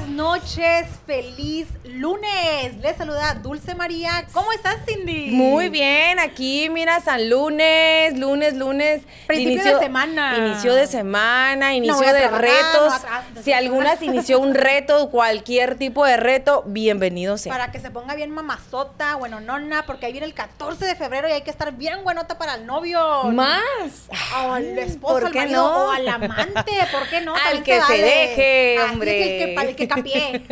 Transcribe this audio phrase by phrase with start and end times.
[0.00, 2.74] Buenas noches, feliz lunes.
[2.80, 4.24] Les saluda Dulce María.
[4.32, 5.26] ¿Cómo estás, Cindy?
[5.32, 9.02] Muy bien, aquí mira San Lunes, lunes, lunes.
[9.26, 10.38] Principio de semana.
[10.38, 12.88] Inicio de semana, inicio de trabajar, retos.
[12.88, 17.52] no atrás, no si algunas inició un reto, cualquier tipo de reto, bienvenido sea.
[17.52, 21.28] Para que se ponga bien mamazota, bueno, nona, porque ahí viene el 14 de febrero
[21.28, 23.24] y hay que estar bien buenota para el novio.
[23.24, 24.08] Más.
[24.46, 25.88] O al esposo, ¿Por al qué marido, no?
[25.88, 27.34] o al amante, ¿por qué no?
[27.40, 28.02] Al También que se vale.
[28.02, 29.22] deje, Así hombre.
[29.40, 30.46] el que, para el que capie.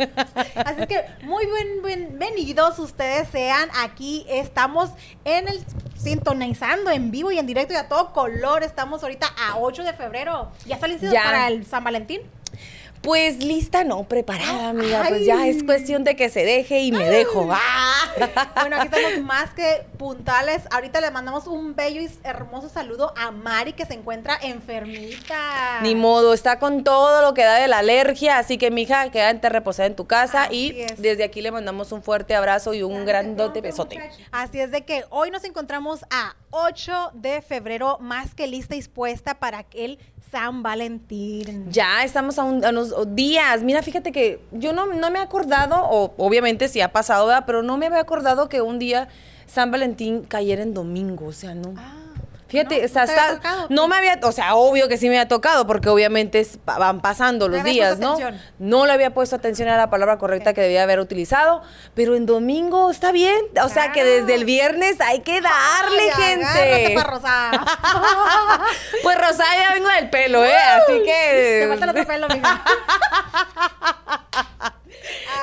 [0.55, 3.69] Así que muy buen, bienvenidos ustedes sean.
[3.81, 4.91] Aquí estamos
[5.25, 5.63] en el
[5.95, 8.63] sintonizando en vivo y en directo y a todo color.
[8.63, 10.51] Estamos ahorita a 8 de febrero.
[10.65, 12.21] ¿Ya está listo para el San Valentín?
[13.01, 15.03] Pues lista, no, preparada, amiga.
[15.03, 15.09] Ay.
[15.09, 17.47] Pues ya es cuestión de que se deje y me dejo.
[17.51, 18.05] Ah.
[18.59, 20.63] Bueno, aquí estamos más que puntales.
[20.69, 25.79] Ahorita le mandamos un bello y hermoso saludo a Mari que se encuentra enfermita.
[25.81, 29.47] Ni modo, está con todo lo que da de la alergia, así que mija, quédate
[29.49, 31.01] reposada en tu casa Así y es.
[31.01, 33.97] desde aquí le mandamos un fuerte abrazo y un grandote besote.
[34.31, 38.79] Así es de que hoy nos encontramos a 8 de febrero, más que lista y
[38.79, 39.99] dispuesta para el
[40.31, 41.71] San Valentín.
[41.71, 43.63] Ya estamos a, un- a unos días.
[43.63, 47.43] Mira, fíjate que yo no, no me he acordado, o obviamente sí ha pasado, ¿verdad?
[47.45, 49.07] pero no me había acordado que un día
[49.47, 51.27] San Valentín cayera en domingo.
[51.27, 51.73] O sea, no.
[52.49, 52.85] Fíjate, ¿no?
[52.85, 55.17] o sea, ¿No te había está- no me había, o sea, obvio que sí me
[55.17, 58.13] había tocado, porque obviamente es- van pasando los días, ¿no?
[58.13, 58.41] atención.
[58.57, 61.61] No le había puesto atención a la palabra correcta que debía haber utilizado,
[61.93, 63.39] pero en domingo está bien.
[63.63, 66.95] O sea, que desde el viernes hay que darle, Ay, gente.
[66.95, 67.51] pa' Rosa.
[69.03, 70.53] Pues Rosario ya vengo del pelo, ¿eh?
[70.57, 71.59] Así que.
[71.61, 72.63] Te falta el otro pelo, mija.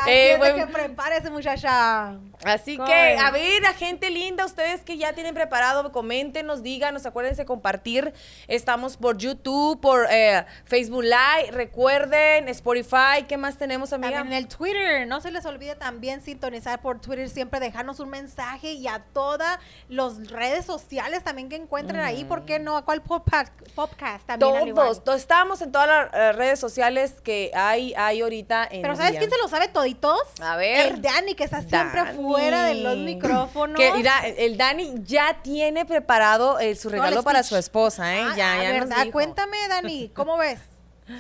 [0.02, 2.19] Así Eh, es de buen- que prepárese, muchacha.
[2.44, 7.07] Así ¿Cómo que, a ver, la gente linda, ustedes que ya tienen preparado, coméntenos, díganos,
[7.07, 8.12] acuérdense de compartir.
[8.46, 14.18] Estamos por YouTube, por eh, Facebook Live, recuerden, Spotify, ¿qué más tenemos, amiga?
[14.18, 15.07] También en el Twitter.
[15.07, 19.58] No se les olvide también sintonizar por Twitter, siempre dejarnos un mensaje y a todas
[19.89, 22.24] las redes sociales también que encuentren ahí.
[22.24, 22.77] ¿Por qué no?
[22.77, 24.57] ¿A cuál podcast, podcast también?
[24.57, 24.86] al igual?
[24.86, 28.95] Todos, to- estamos en todas las eh, redes sociales que hay, hay ahorita en Pero
[28.96, 29.20] ¿sabes día.
[29.20, 30.20] quién se lo sabe toditos?
[30.41, 30.92] A ver.
[30.95, 32.17] El Dani, que está siempre Dani.
[32.17, 33.77] fuera de los micrófonos.
[33.77, 38.25] Que, mira, el Dani ya tiene preparado eh, su regalo para su esposa, ¿eh?
[38.25, 39.13] Ah, ya, a ya ver, nos ah, dijo.
[39.13, 40.61] Cuéntame, Dani, ¿cómo ves?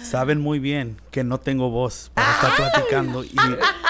[0.02, 3.30] Saben muy bien que no tengo voz para estar platicando y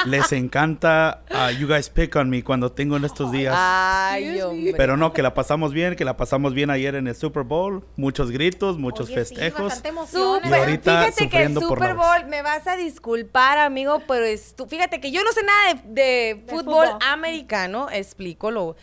[0.05, 3.55] les encanta a You Guys Pick on Me cuando tengo en estos días.
[3.57, 4.75] Ay, hombre.
[4.77, 7.83] Pero no, que la pasamos bien, que la pasamos bien ayer en el Super Bowl.
[7.97, 9.73] Muchos gritos, muchos Oye, sí, festejos.
[10.11, 10.51] Súper.
[10.51, 11.97] Y ahorita fíjate que el sufriendo por la Super.
[11.97, 15.83] Bowl, me vas a disculpar, amigo, pero es tú- fíjate que yo no sé nada
[15.87, 16.99] de, de fútbol, fútbol.
[17.11, 18.77] americano, explícolo.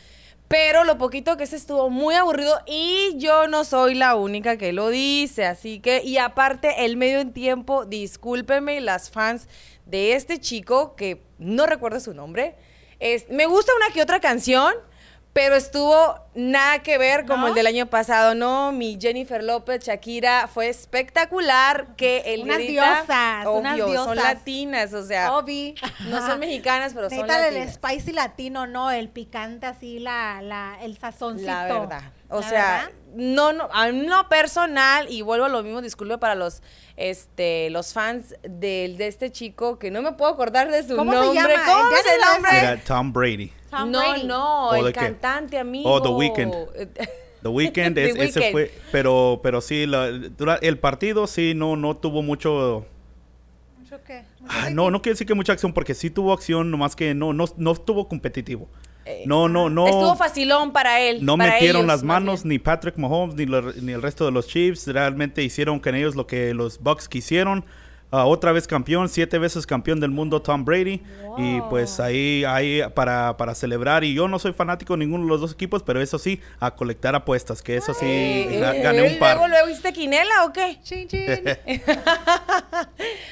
[0.53, 4.71] Pero lo poquito que se estuvo muy aburrido y yo no soy la única que
[4.71, 9.47] lo dice, así que y aparte el medio en tiempo, discúlpenme las fans
[9.87, 12.55] de este chico que no recuerdo su nombre.
[12.99, 14.75] Es, me gusta una que otra canción,
[15.33, 17.47] pero estuvo nada que ver como ¿No?
[17.47, 18.71] el del año pasado, ¿no?
[18.71, 24.15] Mi Jennifer López, Shakira, fue espectacular que el Unas diosas, unas Obvio, son diosas.
[24.15, 25.75] latinas, o sea, Obi.
[26.09, 27.73] no son mexicanas, pero son Necesitan el latinas.
[27.75, 28.91] spicy latino, ¿no?
[28.91, 31.47] El picante así, la, la, el sazoncito.
[31.51, 32.01] La verdad.
[32.29, 32.91] O La sea, verdad.
[33.15, 36.61] no, no, a no personal, y vuelvo a lo mismo, disculpe para los
[36.97, 41.11] este los fans del de este chico que no me puedo acordar de su ¿Cómo
[41.11, 41.35] se nombre.
[41.55, 41.65] llama?
[41.65, 42.57] ¿Cómo Ya es el nombre?
[42.59, 43.51] Era Tom Brady.
[43.69, 44.23] Tom no, Brady.
[44.27, 45.91] no, ¿O el de cantante amigo.
[45.91, 46.53] Oh, The Weeknd.
[47.43, 48.51] The Weeknd, The ese Weeknd.
[48.53, 50.07] fue, pero, pero sí, la-
[50.61, 52.85] el partido sí no, no tuvo mucho,
[53.79, 54.23] ¿Mucho qué?
[54.39, 57.13] ¿Mucho Ah, no, no quiero decir que mucha acción, porque sí tuvo acción, nomás que
[57.13, 58.69] no, no, no estuvo competitivo.
[59.05, 59.85] Eh, No, no, no.
[59.87, 61.25] Estuvo facilón para él.
[61.25, 64.31] No para metieron ellos, las manos ni Patrick Mahomes ni, lo- ni el resto de
[64.31, 64.87] los Chiefs.
[64.87, 67.65] Realmente hicieron con ellos lo que los Bucks quisieron.
[68.15, 71.01] Ah, otra vez campeón, siete veces campeón del mundo Tom Brady.
[71.39, 74.03] Y pues ahí, ahí para, para celebrar.
[74.03, 76.75] Y yo no soy fanático de ninguno de los dos equipos, pero eso sí, a
[76.75, 79.37] colectar apuestas, que eso sí, Eh, ga- eh, gané un par.
[79.37, 80.77] Luego, luego, ¿hiciste quinela o qué?
[80.83, 81.25] Chin, chin.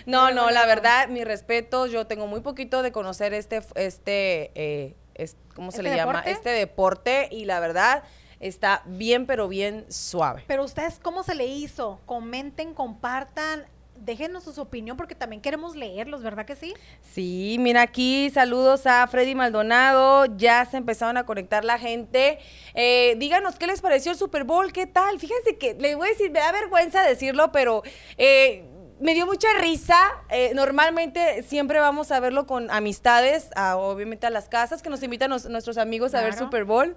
[0.05, 4.95] No, no, la verdad, mi respeto, yo tengo muy poquito de conocer este, este, eh,
[5.15, 6.11] es- ¿cómo se ¿Este le llama?
[6.13, 6.31] deporte?
[6.31, 8.03] Este deporte y la verdad
[8.39, 10.43] está bien, pero bien suave.
[10.47, 11.99] Pero ustedes, ¿cómo se le hizo?
[12.05, 13.65] Comenten, compartan,
[13.95, 16.73] déjenos su opinión porque también queremos leerlos, ¿verdad que sí?
[17.01, 22.39] Sí, mira aquí, saludos a Freddy Maldonado, ya se empezaron a conectar la gente.
[22.73, 25.19] Eh, díganos qué les pareció el Super Bowl, qué tal.
[25.19, 27.83] Fíjense que, les voy a decir, me da vergüenza decirlo, pero
[28.17, 28.65] eh,
[29.01, 29.97] me dio mucha risa.
[30.29, 35.03] Eh, normalmente siempre vamos a verlo con amistades, a- obviamente a las casas, que nos
[35.03, 36.33] invitan nos- nuestros amigos a ver.
[36.33, 36.95] Super Bowl.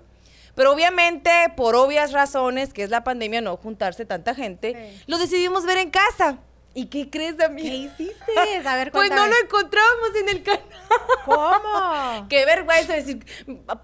[0.55, 5.03] Pero obviamente, por obvias razones, que es la pandemia, no juntarse tanta gente, Sí.
[5.09, 6.39] lo decidimos ver en casa.
[6.77, 7.73] ¿Y qué crees, ¿Qué amiga?
[7.75, 8.33] hiciste?
[8.69, 10.63] A ver, Pues no lo encontramos en el canal.
[11.25, 12.27] ¿Cómo?
[12.29, 13.25] Qué vergüenza decir,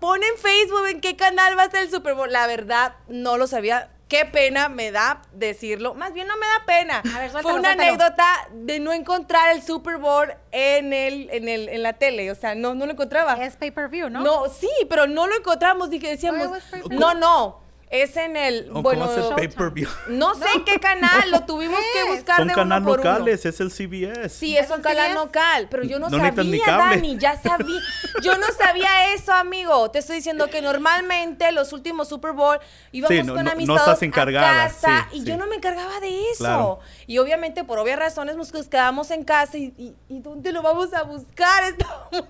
[0.00, 2.30] pon en Facebook en qué canal va a estar el Super Bowl.
[2.32, 3.90] La verdad, no lo sabía.
[4.10, 5.94] Qué pena me da decirlo.
[5.94, 6.98] Más bien no me da pena.
[7.14, 7.82] A ver, Fue suéltalo, una suéltalo.
[7.88, 12.28] anécdota de no encontrar el Super Bowl en el, en el, en la tele.
[12.32, 13.34] O sea, no, no lo encontraba.
[13.44, 14.20] Es pay-per-view, ¿no?
[14.22, 14.48] ¿no?
[14.48, 15.90] sí, pero no lo encontramos.
[15.90, 16.48] Dije, decíamos,
[16.90, 17.60] no, no.
[17.90, 19.06] Es en el, ¿Cómo bueno,
[20.08, 23.10] no sé en qué canal, lo tuvimos que buscar Son de canales uno por uno.
[23.10, 24.28] locales, es el CBS.
[24.28, 26.64] Sí, es ¿Eso un canal local, pero yo no, No sabía.
[26.66, 27.80] Dani, ya sabía.
[28.22, 29.90] Yo no sabía eso, amigo.
[29.90, 32.58] Te estoy diciendo que normalmente los últimos Super Bowl
[32.92, 35.26] íbamos Sí, no- con no- no amistades estás encargada, a casa sí, y sí.
[35.26, 36.44] yo no me encargaba de eso.
[36.44, 36.80] Claro.
[37.06, 40.92] Y obviamente por obvias razones nos quedamos en casa y, y- ¿y dónde lo vamos
[40.92, 41.64] a buscar?
[41.64, 42.26] Estábamos...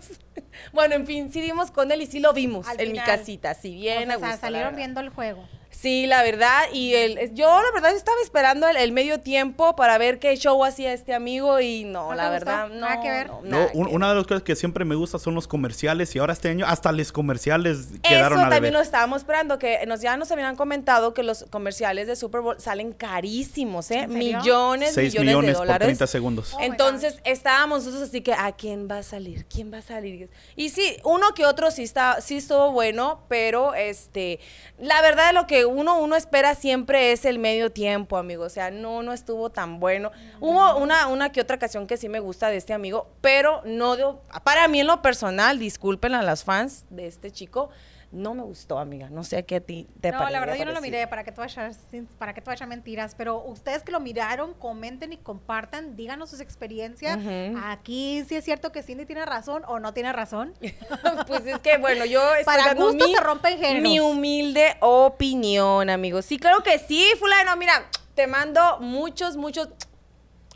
[0.72, 3.54] Bueno, en fin, sí dimos con él y sí lo vimos Al en mi casita,
[3.54, 5.46] sí, O bien sea, a gusto, la salieron viendo el juego.
[5.72, 9.96] Sí, la verdad, y el, yo la verdad estaba esperando el, el medio tiempo para
[9.98, 12.74] ver qué show hacía este amigo y no, ¿No la verdad, no.
[12.80, 13.28] Nada que ver.
[13.28, 15.46] no, No, nada un- que una de las cosas que siempre me gusta son los
[15.48, 19.58] comerciales y ahora este año hasta los comerciales quedaron Eso a también lo estábamos esperando,
[19.58, 24.06] que nos ya nos habían comentado que los comerciales de Super Bowl salen carísimos, ¿eh?
[24.08, 25.86] Millones, 6 millones, millones de por dólares.
[25.86, 26.54] 30 segundos.
[26.54, 29.46] Oh Entonces estábamos nosotros así que, ¿a quién va a salir?
[29.46, 30.28] ¿Quién va a salir?
[30.56, 34.40] Y sí, uno que otro sí está, sí estuvo bueno, pero este,
[34.78, 38.44] la verdad de lo que uno, uno espera siempre es el medio tiempo, amigo.
[38.44, 40.10] O sea, no, no estuvo tan bueno.
[40.40, 43.96] Hubo una, una que otra ocasión que sí me gusta de este amigo, pero no
[43.96, 44.04] de,
[44.44, 47.70] para mí en lo personal, disculpen a las fans de este chico,
[48.12, 49.08] no me gustó, amiga.
[49.08, 51.22] No sé qué a ti te no, pare- la verdad yo no lo miré, para
[51.22, 51.78] que tú vayas,
[52.18, 56.40] para que tú vayas mentiras, pero ustedes que lo miraron, comenten y compartan, díganos sus
[56.40, 57.18] experiencias.
[57.64, 60.54] Aquí sí es cierto que Cindy tiene razón o no tiene razón.
[61.28, 63.82] pues es que, bueno, yo estoy Para dando gusto mi, se rompen géneros.
[63.82, 66.24] mi humilde opinión, amigos.
[66.24, 67.56] Sí, claro que sí, fulano.
[67.56, 69.68] Mira, te mando muchos, muchos...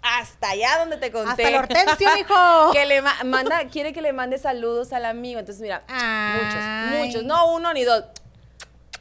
[0.04, 1.30] Hasta allá donde te conté.
[1.30, 2.72] Hasta el hortensio, mijo.
[2.72, 5.40] que le ma- manda, quiere que le mande saludos al amigo.
[5.40, 6.40] Entonces, mira, Ay.
[6.42, 7.24] muchos, muchos.
[7.24, 8.04] No uno ni dos.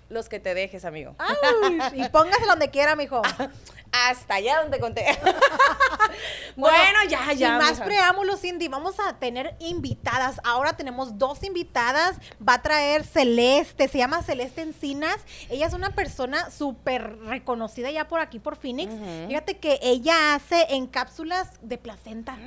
[0.10, 1.16] Los que te dejes, amigo.
[1.18, 3.22] Ay, y póngase donde quiera, mijo.
[4.10, 5.06] Hasta allá donde conté.
[6.56, 7.48] bueno, ya, ya.
[7.50, 10.40] Sin más preámbulos, Cindy, vamos a tener invitadas.
[10.44, 12.18] Ahora tenemos dos invitadas.
[12.48, 15.18] Va a traer Celeste, se llama Celeste Encinas.
[15.50, 18.94] Ella es una persona súper reconocida ya por aquí, por Phoenix.
[19.28, 22.38] Fíjate que ella hace en cápsulas de placenta.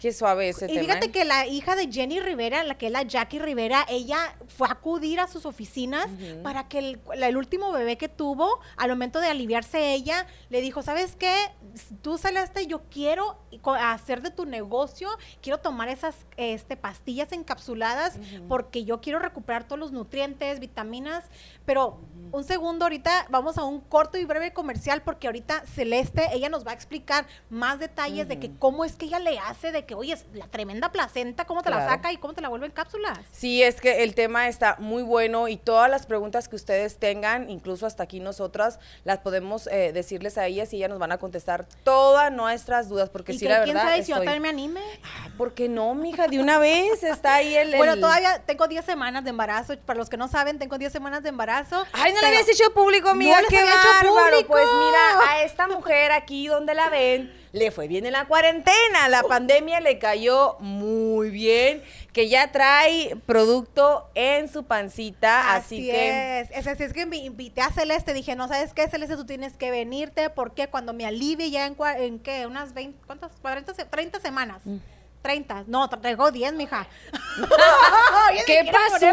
[0.00, 0.80] Qué suave ese Y tema.
[0.80, 1.10] fíjate ¿eh?
[1.10, 4.72] que la hija de Jenny Rivera, la que es la Jackie Rivera, ella fue a
[4.72, 6.08] acudir a sus oficinas
[6.42, 10.82] para que el, el último bebé que tuvo, al momento de aliviarse ella, le dijo,
[10.82, 11.34] ¿sabes qué?
[12.02, 13.38] Tú Celeste, yo quiero
[13.80, 15.08] hacer de tu negocio,
[15.42, 21.24] quiero tomar esas este, pastillas encapsuladas porque yo quiero recuperar todos los nutrientes, vitaminas,
[21.64, 21.98] pero
[22.32, 26.66] un segundo, ahorita vamos a un corto y breve comercial porque ahorita Celeste, ella nos
[26.66, 29.94] va a explicar más detalles de que cómo es que ella le hace, de que,
[29.94, 32.72] oye, es la tremenda placenta, cómo te la saca y cómo te la vuelve en
[32.72, 33.18] cápsulas.
[33.32, 37.50] Sí, es que el tema está muy bueno y todas las preguntas que ustedes tengan,
[37.50, 41.18] incluso hasta aquí nosotras, las podemos eh, decirles a ellas y ellas nos van a
[41.18, 43.90] contestar todas nuestras dudas, porque y sí, que la quién verdad.
[43.90, 44.80] sabe si yo también me anime.
[45.04, 46.28] Ah, ¿Por qué no, mija?
[46.28, 47.76] De una vez está ahí el.
[47.76, 49.76] Bueno, el- todavía tengo 10 semanas de embarazo.
[49.86, 51.84] Para los que no saben, tengo 10 semanas de embarazo.
[51.92, 54.30] Ay, no pero- habías hecho público, amiga, No qué bárbaro.
[54.30, 54.48] público.
[54.52, 59.08] Pues mira, a esta mujer aquí donde la ven, le fue bien en la cuarentena.
[59.08, 61.82] La pandemia le cayó muy bien,
[62.12, 66.40] que ya trae producto en su pancita, así, Así, que.
[66.40, 66.50] es.
[66.50, 68.12] Es así es que me invité a Celeste.
[68.12, 71.76] Dije, no sabes qué, Celeste, tú tienes que venirte porque cuando me alivie ya en,
[71.98, 73.32] en qué, unas 20, ¿cuántas?
[73.40, 74.60] 40, se- 30 semanas.
[74.64, 74.76] Mm.
[75.26, 75.64] 30.
[75.66, 76.86] No, traigo 10, mija.
[78.46, 79.06] ¿Qué pasó?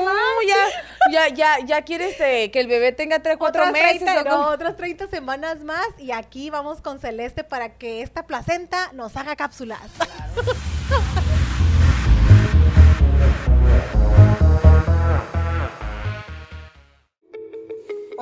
[0.48, 4.03] Ya, ya, ya, ya quieres eh, que el bebé tenga 3, 4 Otras meses.
[4.03, 8.27] 30, ¿o no, otras 30 semanas más y aquí vamos con Celeste para que esta
[8.27, 9.82] placenta nos haga cápsulas.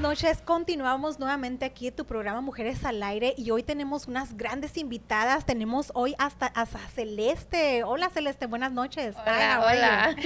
[0.00, 0.42] Buenas noches.
[0.44, 5.44] Continuamos nuevamente aquí en tu programa Mujeres al Aire y hoy tenemos unas grandes invitadas.
[5.44, 7.82] Tenemos hoy hasta a Celeste.
[7.82, 9.16] Hola Celeste, buenas noches.
[9.20, 10.16] Hola, hola.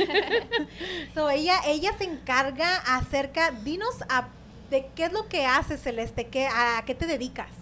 [1.15, 4.29] so, ella, ella se encarga acerca, dinos a,
[4.69, 7.62] de qué es lo que hace Celeste, qué, a qué te dedicas.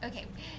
[0.00, 0.14] Ok,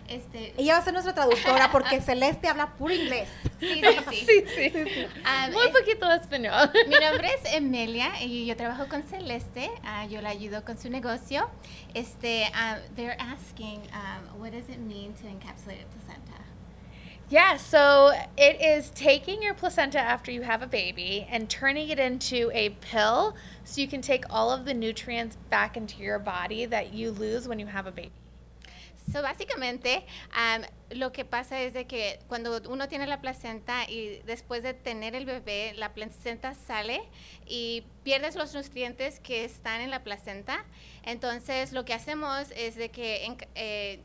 [0.09, 0.53] este...
[0.57, 3.29] Ella va a ser nuestra traductora porque Celeste habla puro inglés.
[3.59, 4.43] Sí, sí, sí.
[4.55, 6.71] sí, sí, Um, Muy es, poquito español.
[6.87, 9.69] Mi nombre es Emilia y yo trabajo con Celeste.
[9.83, 11.49] Uh, yo la ayudo con su negocio.
[11.93, 16.43] Este, uh, they're asking, um, what does it mean to encapsulate a placenta?
[17.29, 21.99] Yeah, so it is taking your placenta after you have a baby and turning it
[21.99, 26.65] into a pill so you can take all of the nutrients back into your body
[26.65, 28.11] that you lose when you have a baby.
[29.11, 30.63] So, básicamente, um,
[30.97, 35.15] lo que pasa es de que cuando uno tiene la placenta y después de tener
[35.15, 37.01] el bebé, la placenta sale
[37.47, 40.63] y pierdes los nutrientes que están en la placenta.
[41.03, 44.03] Entonces, lo que hacemos es de que eh,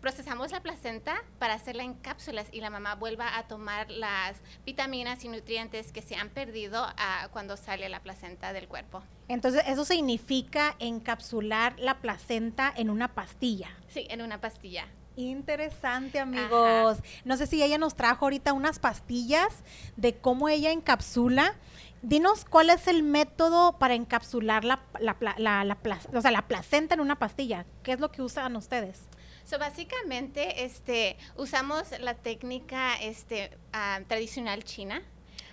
[0.00, 5.24] procesamos la placenta para hacerla en cápsulas y la mamá vuelva a tomar las vitaminas
[5.24, 9.02] y nutrientes que se han perdido ah, cuando sale la placenta del cuerpo.
[9.28, 13.68] Entonces, eso significa encapsular la placenta en una pastilla.
[13.88, 14.86] Sí, en una pastilla.
[15.16, 16.98] Interesante, amigos.
[17.24, 19.64] No sé si ella nos trajo ahorita unas pastillas
[19.96, 21.56] de cómo ella encapsula.
[22.02, 25.76] Dinos cuál es el método para encapsular la, la, la,
[26.14, 27.66] o sea, la placenta en una pastilla.
[27.82, 29.07] ¿Qué es lo que usan ustedes?
[29.48, 35.00] So, básicamente, este, usamos la técnica este, ah, tradicional china.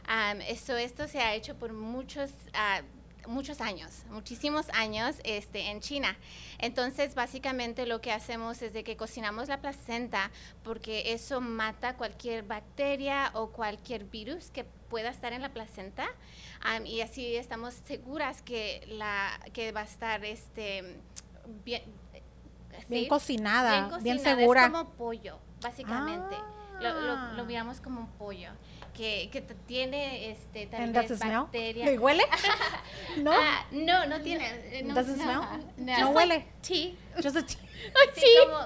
[0.09, 5.79] Um, esto, esto se ha hecho por muchos, uh, muchos años, muchísimos años este, en
[5.79, 6.17] China.
[6.59, 10.29] Entonces, básicamente lo que hacemos es de que cocinamos la placenta
[10.61, 16.05] porque eso mata cualquier bacteria o cualquier virus que pueda estar en la placenta
[16.65, 20.99] um, y así estamos seguras que, la, que va a estar este,
[21.63, 21.81] bien
[22.87, 24.65] bien cocinada, bien, segura.
[24.65, 26.35] Es como pollo, básicamente.
[26.81, 28.49] Lo, lo, miramos como un pollo
[28.95, 31.91] que, que tiene este tal vez bacterias.
[31.93, 32.23] ¿Y huele?
[33.21, 33.31] no.
[33.31, 34.45] Ah, no, no tiene.
[34.71, 36.47] Eh, no, Does no, no, huele.
[36.61, 36.93] Tea.
[37.21, 37.59] Just a tea.
[38.15, 38.25] Sí,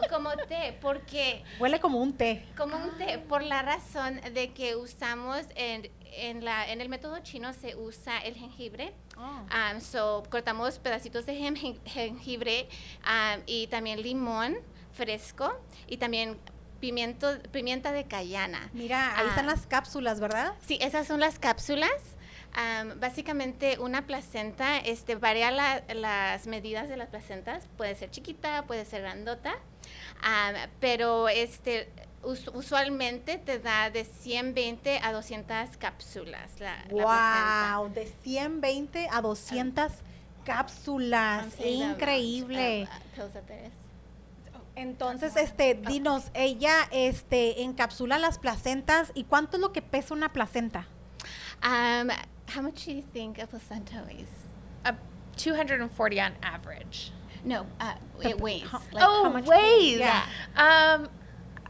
[0.09, 1.43] como, como té, porque...
[1.59, 2.45] Huele como un té.
[2.55, 7.19] Como un té, por la razón de que usamos en, en, la, en el método
[7.19, 8.93] chino se usa el jengibre.
[9.17, 9.21] Oh.
[9.21, 11.35] Um, so, cortamos pedacitos de
[11.85, 12.67] jengibre
[13.03, 14.57] um, y también limón
[14.93, 16.37] fresco y también
[16.79, 18.69] pimiento, pimienta de cayana.
[18.73, 19.53] Mira, ahí están ah.
[19.53, 20.53] las cápsulas, ¿verdad?
[20.65, 21.91] Sí, esas son las cápsulas.
[22.49, 28.85] Um, básicamente una placenta este, varía las medidas de las placentas, puede ser chiquita, puede
[28.85, 29.55] ser grandota,
[30.79, 31.89] pero este,
[32.23, 36.59] usualmente te da de 120 a 200 cápsulas.
[36.59, 39.91] La, wow, de 120 a 200
[40.43, 42.87] cápsulas, increíble.
[44.75, 50.31] Entonces, este, dinos, ella, este, encapsula las placentas y cuánto es lo que pesa una
[50.31, 50.87] placenta?
[51.61, 52.09] Um,
[52.55, 54.29] how much do you think a placenta weighs?
[54.85, 54.93] Uh,
[55.35, 57.11] 240 on average.
[57.43, 58.71] No, uh, it weighs.
[58.93, 59.99] Like, oh, weighs.
[59.99, 60.23] Yeah.
[60.55, 61.09] Um,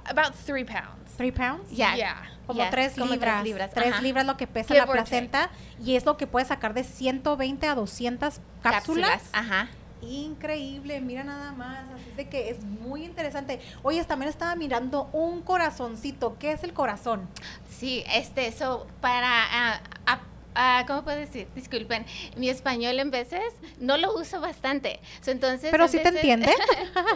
[0.10, 1.12] About three pounds.
[1.18, 1.72] Three pounds?
[1.72, 1.96] Yeah.
[1.96, 2.16] Yeah.
[2.48, 3.20] Como tres libras.
[3.20, 3.72] Tres libras.
[3.72, 5.50] Tres libras lo que pesa la placenta
[5.84, 9.24] y es lo que puede sacar de 120 a 200 cápsulas.
[9.34, 9.70] Ajá.
[10.02, 13.60] Increíble, mira nada más, así de que es muy interesante.
[13.84, 17.28] Oye, también estaba mirando un corazoncito, ¿qué es el corazón?
[17.70, 20.12] Sí, este, eso para uh,
[20.56, 21.48] Ah, ¿cómo puedo decir?
[21.56, 25.00] Disculpen, mi español en veces no lo uso bastante.
[25.26, 26.54] entonces, Pero sí te entiende.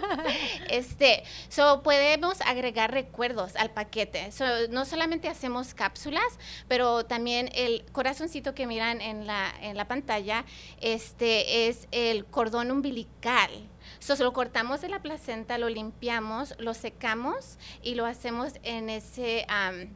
[0.70, 4.30] este, so podemos agregar recuerdos al paquete.
[4.70, 6.24] no solamente hacemos cápsulas,
[6.68, 10.46] pero también el corazoncito que miran en la, en la pantalla,
[10.80, 13.50] este es el cordón umbilical.
[14.00, 19.46] So, lo cortamos de la placenta, lo limpiamos, lo secamos y lo hacemos en ese...
[19.50, 19.90] Eh,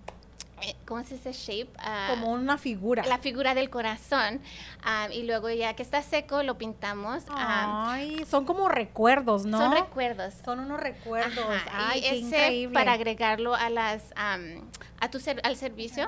[0.85, 1.71] ¿cómo se dice shape?
[1.79, 3.03] Ah, Como una figura.
[3.05, 4.41] La figura del corazón.
[4.83, 7.23] Ah, y luego ya que está seco, lo pintamos.
[7.29, 9.57] Ah, Ay, son como recuerdos, ¿no?
[9.57, 10.33] Son recuerdos.
[10.43, 11.45] Son unos recuerdos.
[11.71, 12.73] Ay, qué increíble.
[12.73, 16.07] para agregarlo a las, a tu al servicio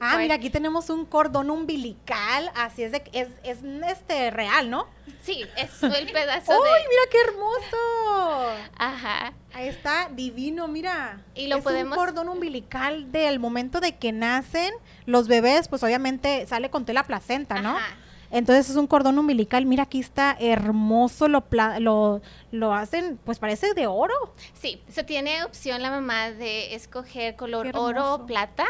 [0.00, 3.58] Ah, mira, aquí tenemos un cordón umbilical, así es de es, es
[3.88, 4.88] este real, ¿no?
[5.22, 8.66] Sí, es el pedazo ¡Uy, mira qué hermoso!
[8.76, 9.32] Ajá.
[9.52, 11.22] Ahí está, divino, mira.
[11.34, 11.96] Y lo es podemos...
[11.96, 14.72] un cordón umbilical del momento de que nacen
[15.06, 17.76] los bebés, pues obviamente sale con tela placenta, ¿no?
[17.76, 17.96] Ajá.
[18.32, 19.66] Entonces es un cordón umbilical.
[19.66, 21.44] Mira, aquí está hermoso, lo,
[21.80, 22.22] lo,
[22.52, 24.14] lo hacen, pues parece de oro.
[24.54, 28.66] Sí, se tiene opción la mamá de escoger color oro o plata.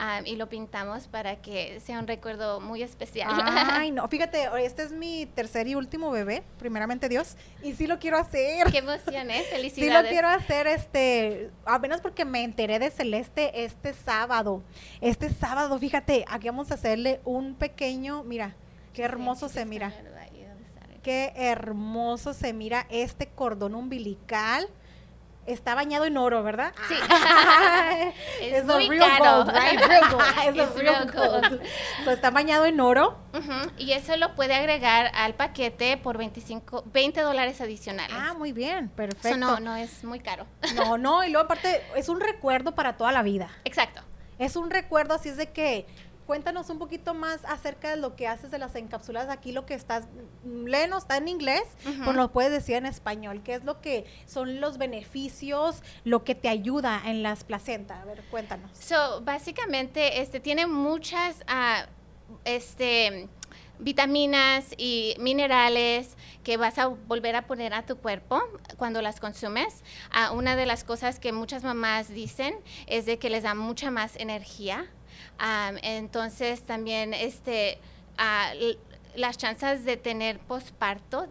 [0.00, 3.30] Um, y lo pintamos para que sea un recuerdo muy especial.
[3.30, 7.98] Ay, no, fíjate, este es mi tercer y último bebé, primeramente Dios, y sí lo
[7.98, 8.70] quiero hacer.
[8.70, 9.44] Qué emoción, ¿eh?
[9.50, 9.74] Felicidades.
[9.74, 14.62] Sí lo quiero hacer, este, apenas porque me enteré de Celeste este sábado.
[15.00, 18.54] Este sábado, fíjate, aquí vamos a hacerle un pequeño, mira,
[18.92, 19.92] qué hermoso se mira.
[21.02, 24.68] Qué hermoso se mira este cordón umbilical
[25.52, 26.72] está bañado en oro, ¿verdad?
[26.88, 26.94] Sí.
[28.42, 29.50] es, muy caro.
[30.52, 31.60] es real gold.
[32.08, 33.18] está bañado en oro.
[33.78, 38.16] Y eso lo puede agregar al paquete por 25, 20 dólares adicionales.
[38.18, 39.36] Ah, muy bien, perfecto.
[39.36, 40.46] no, no es muy caro.
[40.74, 43.50] No, no, y luego aparte es un recuerdo para toda la vida.
[43.64, 44.02] Exacto.
[44.38, 45.86] Es un recuerdo, así es de que
[46.26, 49.30] cuéntanos un poquito más acerca de lo que haces de las encapsuladas.
[49.30, 50.04] Aquí lo que estás,
[50.44, 51.62] Leno está en inglés,
[52.04, 53.42] pues lo puedes decir en español.
[53.42, 58.00] ¿Qué es lo que son los beneficios, lo que te ayuda en las placentas?
[58.00, 58.70] A ver, cuéntanos.
[58.78, 61.86] So, básicamente, este, tiene muchas, uh,
[62.44, 63.28] este
[63.80, 68.40] vitaminas y minerales que vas a volver a poner a tu cuerpo
[68.76, 69.82] cuando las consumes.
[70.14, 72.54] Uh, una de las cosas que muchas mamás dicen
[72.86, 74.90] es de que les da mucha más energía
[75.82, 77.78] entonces también este,
[79.14, 81.26] las chances de tener posparto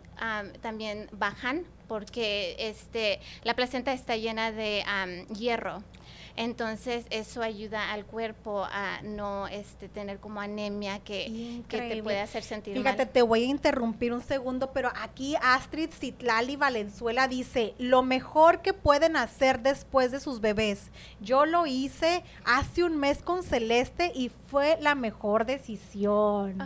[0.62, 4.84] también bajan porque este, la placenta está llena de
[5.36, 5.84] hierro.
[6.40, 12.44] Entonces eso ayuda al cuerpo a no este, tener como anemia que, te puede hacer
[12.44, 18.04] sentir Fíjate, te voy a interrumpir un segundo, pero aquí Astrid Citlali Valenzuela dice, lo
[18.04, 20.92] mejor que pueden hacer después de sus bebés.
[21.20, 26.58] Yo lo hice hace un mes con Celeste y fue la mejor decisión.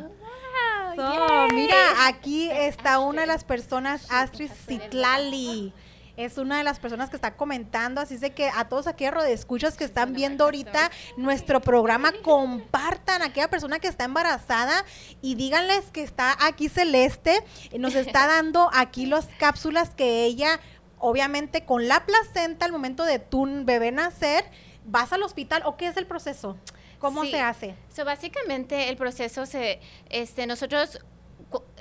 [1.00, 5.74] Oh, mira, aquí está una de las personas, Astrid Citlali
[6.18, 9.78] es una de las personas que está comentando, así es que a todos aquellos escuchas
[9.78, 14.86] que están viendo ahorita nuestro programa, compartan a aquella persona que está embarazada
[15.22, 17.44] y díganles que está aquí Celeste,
[17.78, 20.60] nos está dando aquí las cápsulas que ella,
[21.00, 24.46] obviamente con la placenta al momento de tu bebé nacer,
[24.86, 26.58] vas al hospital o qué es el proceso?
[27.00, 27.76] ¿Cómo se hace?
[27.94, 31.00] So, básicamente el proceso se, este, nosotros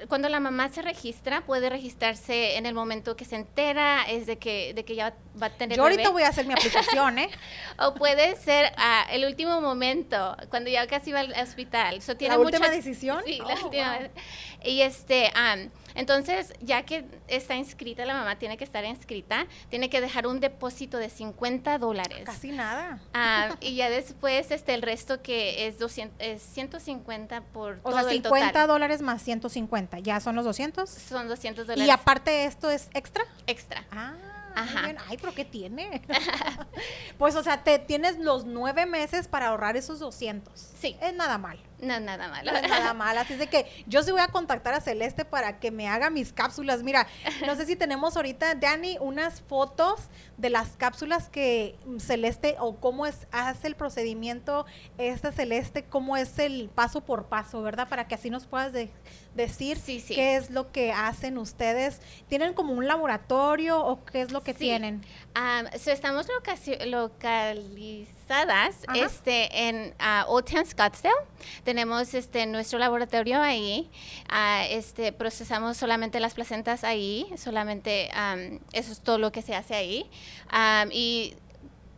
[0.09, 4.39] cuando la mamá se registra, puede registrarse en el momento que se entera, es de
[4.39, 7.31] que, de que ya va a tener Yo ahorita voy a hacer mi aplicación, ¿eh?
[7.79, 12.01] o puede ser ah, el último momento, cuando ya casi va al hospital.
[12.21, 13.23] ¿La última decisión?
[13.25, 13.99] Sí, la oh, última.
[14.65, 15.31] Y este,
[15.95, 20.41] entonces, ya que está inscrita, la mamá tiene que estar inscrita, tiene que dejar un
[20.41, 22.25] depósito de 50 dólares.
[22.25, 23.01] Casi nada.
[23.15, 28.01] Ah, y ya después, este, el resto que es, 200, es 150 por o todo
[28.01, 30.89] sea, 50 dólares más 150, ¿ya son los 200?
[30.89, 31.87] Son 200 dólares.
[31.87, 33.25] ¿Y aparte esto es extra?
[33.47, 33.85] Extra.
[33.91, 34.15] Ah.
[34.55, 34.95] Ajá.
[35.09, 36.03] Ay, pero ¿qué tiene?
[37.19, 40.53] pues, o sea, te tienes los nueve meses para ahorrar esos 200.
[40.79, 40.97] Sí.
[41.01, 41.59] Es nada mal.
[41.83, 42.47] No, nada mal.
[42.47, 43.19] No nada mal.
[43.19, 46.11] Así es de que yo sí voy a contactar a Celeste para que me haga
[46.11, 46.85] mis cápsulas.
[46.85, 47.09] Mira,
[47.45, 53.05] no sé si tenemos ahorita, Dani, unas fotos de las cápsulas que Celeste o cómo
[53.05, 54.65] es, hace el procedimiento
[54.97, 57.89] esta Celeste, cómo es el paso por paso, ¿verdad?
[57.89, 58.73] Para que así nos puedas
[59.35, 62.01] decir qué es lo que hacen ustedes.
[62.29, 65.05] ¿Tienen como un laboratorio o qué es lo que tienen?
[65.37, 66.27] Um, estamos
[66.87, 71.15] localizadas este, en uh, Old Town Scottsdale.
[71.65, 73.91] Tenemos este, nuestro laboratorio ahí.
[74.31, 77.27] Uh, este, procesamos solamente las placentas ahí.
[77.37, 80.11] Solamente um, eso es todo lo que se hace ahí.
[80.53, 81.35] Um, y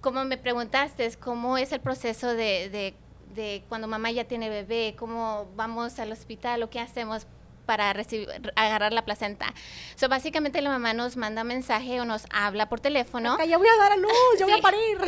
[0.00, 2.94] como me preguntaste, ¿cómo es el proceso de, de
[3.34, 7.26] de cuando mamá ya tiene bebé, cómo vamos al hospital o qué hacemos
[7.64, 9.52] para recibir, agarrar la placenta.
[9.96, 13.36] So, básicamente la mamá nos manda mensaje o nos habla por teléfono.
[13.44, 14.98] ya voy a dar a luz, ya voy a parir.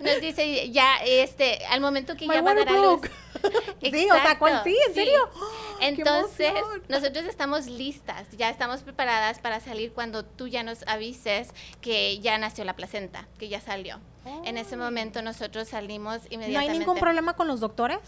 [0.00, 3.00] Nos dice ya, este, al momento que ya va a dar a luz.
[3.82, 5.30] sí, o sea, ¿cuál, sí, ¿en serio?
[5.80, 6.52] Entonces,
[6.88, 11.48] nosotros estamos listas, ya estamos preparadas para salir cuando tú ya nos avises
[11.80, 14.00] que ya nació la placenta, que ya salió.
[14.44, 16.52] En ese momento nosotros salimos inmediatamente.
[16.52, 18.00] ¿No hay ningún problema con los doctores?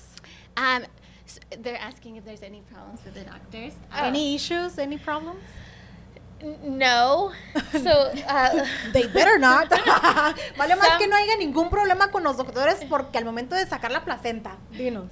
[0.56, 0.84] Um,
[1.26, 3.72] So they're asking if there's any problems with the doctors.
[3.92, 4.04] Oh.
[4.04, 4.78] Any issues?
[4.78, 5.42] Any problems?
[6.62, 7.32] No.
[7.72, 9.68] So, uh, They better not.
[10.56, 13.90] vale más que no haya ningún problema con los doctores porque al momento de sacar
[13.90, 14.56] la placenta.
[14.72, 15.08] Dinos.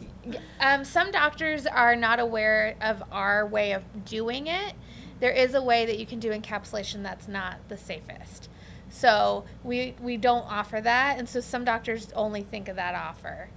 [0.61, 4.75] Um, some doctors are not aware of our way of doing it.
[5.21, 8.49] There is a way that you can do encapsulation that's not the safest.
[8.93, 13.49] So we we don't offer that, and so some doctors only think of that offer.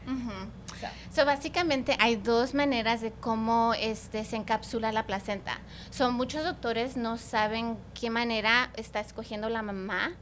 [1.12, 1.26] So.
[1.26, 5.60] básicamente hay dos maneras de cómo este se encapsula la placenta.
[5.90, 10.14] Son muchos doctores no saben qué manera está escogiendo la mamá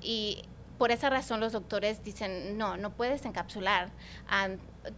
[0.00, 0.44] y
[0.78, 3.90] por esa razón los doctores dicen, no, no puedes encapsular.
[4.28, 4.48] Ah,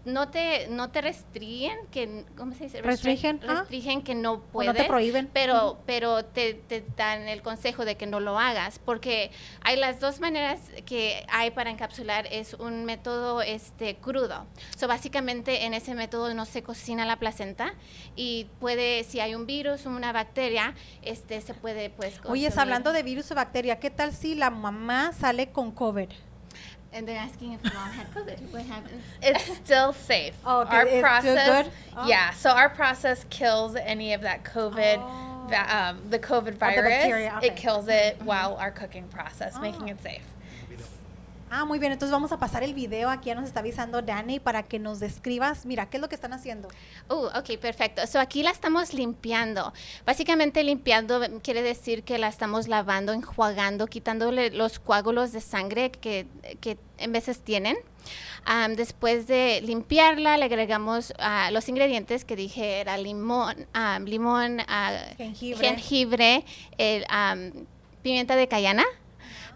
[0.05, 3.61] no te no te restringen que cómo se dice restringen ah.
[3.61, 5.29] restringen que no puedes no te prohíben.
[5.33, 9.31] pero pero te, te, dan el consejo de que no lo hagas porque
[9.63, 14.47] hay las dos maneras que hay para encapsular es un método este crudo.
[14.77, 17.75] So básicamente en ese método no se cocina la placenta
[18.17, 22.93] y puede si hay un virus o una bacteria este se puede pues oye hablando
[22.93, 26.09] de virus o bacteria qué tal si la mamá sale con COVID
[26.93, 28.53] and they're asking if mom had COVID.
[28.53, 29.03] What happens?
[29.23, 30.35] It's still safe.
[30.45, 32.07] Oh, our it's process, oh.
[32.07, 32.33] yeah.
[32.33, 35.47] So our process kills any of that COVID, oh.
[35.49, 37.05] va- um, the COVID virus.
[37.05, 37.47] The okay.
[37.47, 38.25] It kills it mm-hmm.
[38.25, 40.23] while our cooking process, making it safe.
[41.53, 41.91] Ah, muy bien.
[41.91, 43.11] Entonces vamos a pasar el video.
[43.11, 45.67] Aquí ya nos está avisando Dani para que nos describas.
[45.67, 46.69] Mira, ¿qué es lo que están haciendo?
[47.09, 48.07] Uh, ok, perfecto.
[48.07, 49.73] So aquí la estamos limpiando.
[50.07, 56.29] Básicamente limpiando quiere decir que la estamos lavando, enjuagando, quitándole los coágulos de sangre que,
[56.61, 57.77] que en veces tienen.
[58.49, 64.61] Um, después de limpiarla, le agregamos uh, los ingredientes que dije, era limón, um, limón
[64.61, 66.45] uh, jengibre, jengibre
[66.79, 67.67] el, um,
[68.03, 68.85] pimienta de cayena.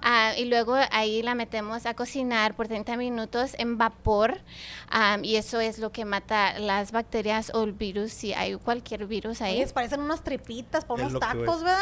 [0.04, 4.38] Uh, y luego ahí la metemos a cocinar por 30 minutos en vapor
[4.92, 9.06] um, y eso es lo que mata las bacterias o el virus, si hay cualquier
[9.06, 9.62] virus ahí.
[9.62, 11.78] Oye, parecen unas tripitas para unos tacos, ¿verdad?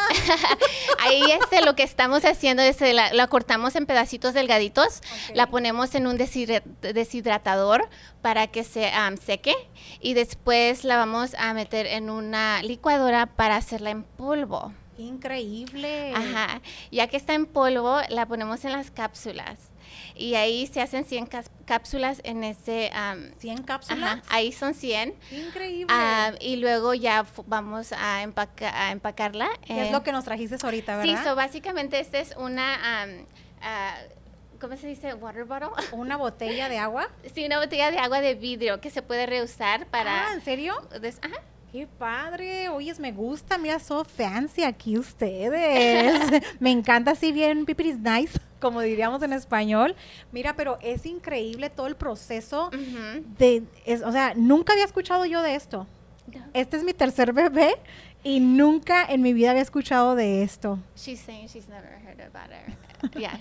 [1.01, 5.35] ahí este, lo que estamos haciendo es eh, la, la cortamos en pedacitos delgaditos, okay.
[5.35, 7.89] la ponemos en un deshidratador
[8.21, 9.55] para que se um, seque
[10.01, 14.73] y después la vamos a meter en una licuadora para hacerla en polvo.
[15.09, 16.13] Increíble.
[16.15, 16.61] Ajá.
[16.91, 19.73] Ya que está en polvo, la ponemos en las cápsulas.
[20.15, 21.29] Y ahí se hacen 100
[21.65, 22.91] cápsulas en ese...
[22.93, 24.03] Um, ¿100 cápsulas?
[24.03, 25.15] Ajá, ahí son 100.
[25.31, 25.95] Increíble.
[26.41, 29.49] Y luego ya vamos a, empaca a empacarla.
[29.67, 31.19] ¿Qué es lo que nos trajiste ahorita, verdad?
[31.19, 33.05] Sí, so básicamente esta es una...
[33.05, 34.23] Um, uh,
[34.61, 35.15] ¿Cómo se dice?
[35.15, 35.71] Water bottle.
[35.93, 37.09] ¿Una botella de agua?
[37.35, 40.29] Sí, una botella de agua de vidrio que se puede reusar para...
[40.29, 40.75] Ah, ¿en serio?
[41.01, 41.41] Des Ajá.
[41.73, 46.21] Qué padre, oyes, me gusta, mira, so fancy aquí ustedes.
[46.61, 49.97] me encanta así bien pipiris nice, como diríamos en español.
[50.33, 53.25] Mira, pero es increíble todo el proceso uh -huh.
[53.39, 55.87] de, es, o sea, nunca había escuchado yo de esto.
[56.27, 56.45] No.
[56.53, 57.75] Este es mi tercer bebé
[58.23, 60.79] y nunca en mi vida había escuchado de esto.
[60.95, 62.75] She's saying she's never heard about it.
[63.19, 63.33] Yeah,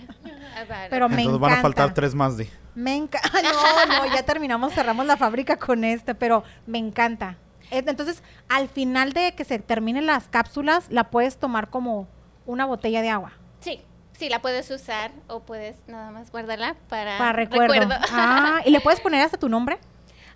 [0.56, 1.12] about Pero it.
[1.12, 1.38] me Entonces encanta.
[1.38, 2.48] van a faltar tres más de.
[2.74, 3.28] Me encanta.
[3.42, 7.36] No, no, ya terminamos, cerramos la fábrica con este, pero me encanta.
[7.72, 12.06] Entonces, al final de que se terminen las cápsulas, la puedes tomar como
[12.46, 13.32] una botella de agua.
[13.60, 13.80] Sí,
[14.12, 17.72] sí, la puedes usar o puedes nada más guardarla para, para recuerdo.
[17.72, 17.94] recuerdo.
[18.12, 19.78] Ah, ¿y le puedes poner hasta tu nombre?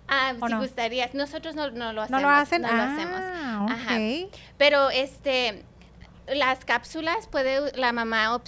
[0.09, 0.61] Ah, si no?
[0.61, 1.13] gustarías.
[1.13, 2.21] Nosotros no, no, lo hacemos.
[2.21, 2.61] ¿No lo hacen?
[2.61, 3.71] No ah, lo hacemos.
[3.73, 4.23] Okay.
[4.23, 4.37] Ajá.
[4.57, 5.65] Pero este
[6.33, 8.41] las cápsulas puede la mamá uh,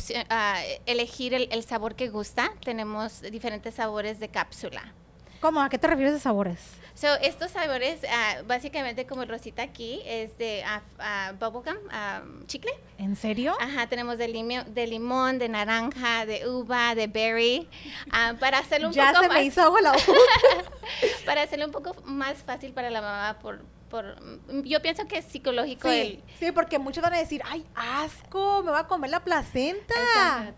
[0.86, 2.52] elegir el, el, sabor que gusta.
[2.64, 4.94] Tenemos diferentes sabores de cápsula.
[5.42, 5.62] ¿Cómo?
[5.62, 6.60] ¿A qué te refieres de sabores?
[6.96, 11.78] So, estos sabores, uh, básicamente como el rosita aquí, es de uh, uh, bubblegum,
[12.46, 12.74] chicle.
[12.98, 13.56] ¿En serio?
[13.62, 17.70] Ajá, tenemos de, lim de, limón, de naranja, de uva, de berry.
[18.42, 19.38] para hacerlo un ya poco se más...
[19.38, 20.10] me hizo agua la boca.
[21.26, 24.16] para hacerlo un poco más fácil para la mamá por, por,
[24.64, 26.24] yo pienso que es psicológico sí, el...
[26.40, 30.54] sí, porque muchos van a decir, ay, asco, me va a comer la placenta.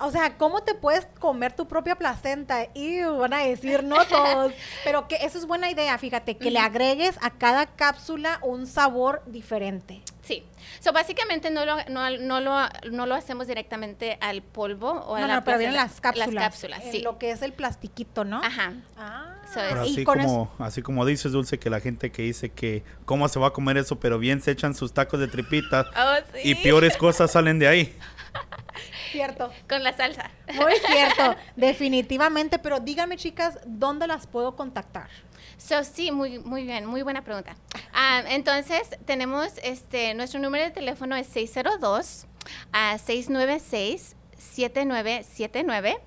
[0.00, 2.68] O sea, ¿cómo te puedes comer tu propia placenta?
[2.74, 4.52] Y van a decir, no todos.
[4.84, 9.22] Pero que eso es buena idea, fíjate, que le agregues a cada cápsula un sabor
[9.26, 10.02] diferente.
[10.22, 10.44] Sí.
[10.80, 15.20] So, básicamente no lo, no, no, lo, no lo hacemos directamente al polvo o a
[15.20, 16.34] no, la no, pero vienen las cápsulas.
[16.34, 17.00] Las cápsulas, sí.
[17.00, 18.42] Lo que es el plastiquito, ¿no?
[18.42, 18.74] Ajá.
[18.98, 19.37] Ah.
[19.54, 23.38] Pero así, como, así como dices, Dulce, que la gente que dice que cómo se
[23.38, 26.50] va a comer eso, pero bien se echan sus tacos de tripitas oh, sí.
[26.50, 27.96] y peores cosas salen de ahí.
[29.12, 29.50] Cierto.
[29.68, 30.30] Con la salsa.
[30.54, 32.58] Muy cierto, definitivamente.
[32.58, 35.08] Pero díganme, chicas, ¿dónde las puedo contactar?
[35.56, 37.56] So, sí, muy, muy bien, muy buena pregunta.
[37.74, 42.26] Um, entonces, tenemos este, nuestro número de teléfono es 602
[42.72, 45.98] a 696 7979.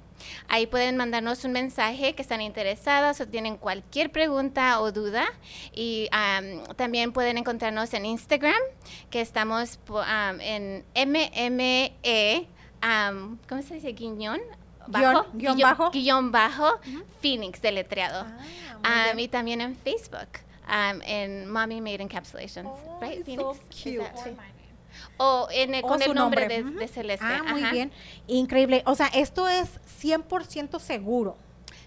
[0.48, 5.26] Ahí pueden mandarnos un mensaje que están interesadas o tienen cualquier pregunta o duda.
[5.74, 8.62] Y um, también pueden encontrarnos en Instagram,
[9.10, 12.48] que estamos um, en MME,
[12.84, 13.94] um, ¿cómo se dice?
[13.94, 14.42] Guiñón.
[14.88, 15.92] Bajo, guion, guion bajo.
[15.92, 17.04] Guión bajo, uh -huh.
[17.22, 18.26] Phoenix deletreado.
[18.84, 20.40] Ah, y también en Facebook,
[21.06, 22.68] en Mommy Made Encapsulations.
[22.68, 23.44] Oh, right, Phoenix?
[23.44, 24.36] So cute.
[25.18, 26.48] O en el, o con el nombre, nombre.
[26.48, 26.80] De, uh -huh.
[26.80, 27.26] de, Celeste.
[27.26, 27.92] Ah, muy bien.
[28.28, 28.84] Increíble.
[28.86, 31.38] O sea, esto es 100% seguro.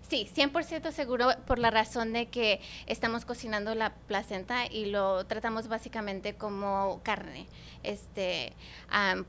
[0.08, 5.66] Sí, 100% seguro por la razón de que estamos cocinando la placenta y lo tratamos
[5.66, 7.46] básicamente como carne.
[7.82, 8.52] Este,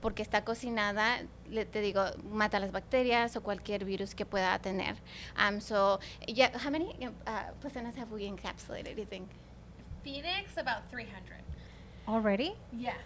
[0.01, 4.97] porque está cocinada, le, te digo, mata las bacterias o cualquier virus que pueda tener.
[5.37, 9.29] Um, so, yeah, how many uh, placentas have we encapsulated, do you think?
[10.03, 11.44] Phoenix, about 300.
[12.07, 12.53] Already?
[12.71, 12.97] Yeah.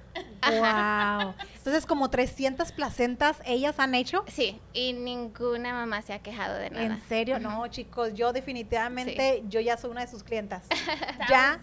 [0.43, 1.33] Wow.
[1.57, 4.23] Entonces, como 300 placentas ellas han hecho.
[4.27, 6.85] Sí, y ninguna mamá se ha quejado de nada.
[6.85, 7.39] ¿En serio?
[7.39, 10.65] No, chicos, yo definitivamente, yo ya soy una de sus clientas.
[11.29, 11.59] ya.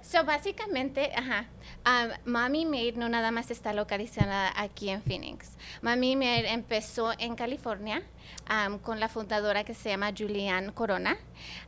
[0.00, 1.46] So, básicamente, ajá,
[1.86, 5.56] um, Mommy Made no nada más está localizada aquí en Phoenix.
[5.82, 8.02] Mommy Made empezó en California
[8.50, 11.16] um, con la fundadora que se llama Julianne Corona.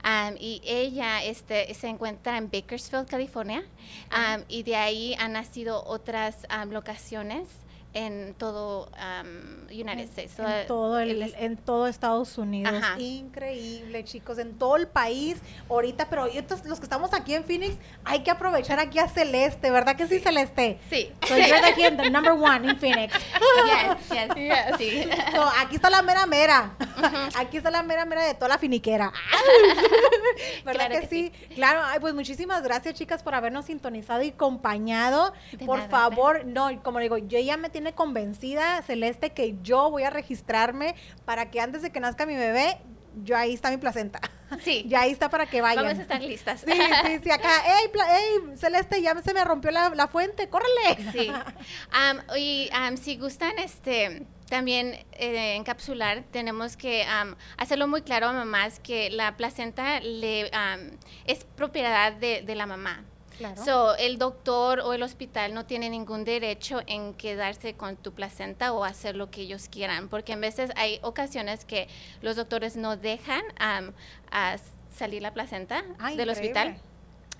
[0.04, 3.62] um, y ella este, se encuentra en Bakersfield, California.
[4.12, 7.48] um, y de ahí han nacido otras um, locaciones
[7.94, 10.32] en todo um, United States.
[10.36, 12.74] So, En todo, el, el en todo Estados Unidos.
[12.74, 12.98] Ajá.
[13.00, 14.38] Increíble, chicos.
[14.38, 15.38] En todo el país.
[15.68, 19.70] Ahorita, pero estos, los que estamos aquí en Phoenix, hay que aprovechar aquí a Celeste,
[19.70, 20.78] ¿verdad que sí, Celeste?
[20.90, 21.10] Sí.
[21.26, 23.14] So you're the, here, the number one in Phoenix.
[23.66, 24.76] Yes, yes, Yes.
[24.78, 25.08] sí.
[25.34, 26.72] So, aquí está la mera mera.
[27.36, 29.12] Aquí está la mera mera de toda la finiquera.
[30.64, 31.32] ¿Verdad Claro que, que sí?
[31.54, 35.32] Claro, ay, pues muchísimas gracias, chicas, por habernos sintonizado y acompañado.
[35.52, 35.88] De por nada.
[35.90, 40.96] favor, no, como digo, yo ya me tiene convencida, Celeste, que yo voy a registrarme
[41.24, 42.76] para que antes de que nazca mi bebé,
[43.22, 44.20] yo ahí está mi placenta.
[44.64, 44.84] Sí.
[44.88, 45.84] Ya ahí está para que vayan.
[45.84, 46.62] Vamos a estar listas.
[46.62, 51.12] Sí, sí, sí, acá, ey, Celeste, ya se me rompió la, la fuente, córrele.
[51.12, 51.30] Sí.
[51.92, 58.26] Am, y am, si gustan este también eh, encapsular, tenemos que am, hacerlo muy claro
[58.26, 60.50] a mamás que la placenta le,
[61.26, 63.04] es propiedad de, de la mamá.
[63.38, 63.64] Claro.
[63.64, 68.72] So, el doctor o el hospital no tiene ningún derecho en quedarse con tu placenta
[68.72, 71.88] o hacer lo que ellos quieran, porque en veces hay ocasiones que
[72.20, 73.92] los doctores no dejan am,
[74.32, 74.56] a
[74.90, 76.78] salir la placenta Ah, del hospital.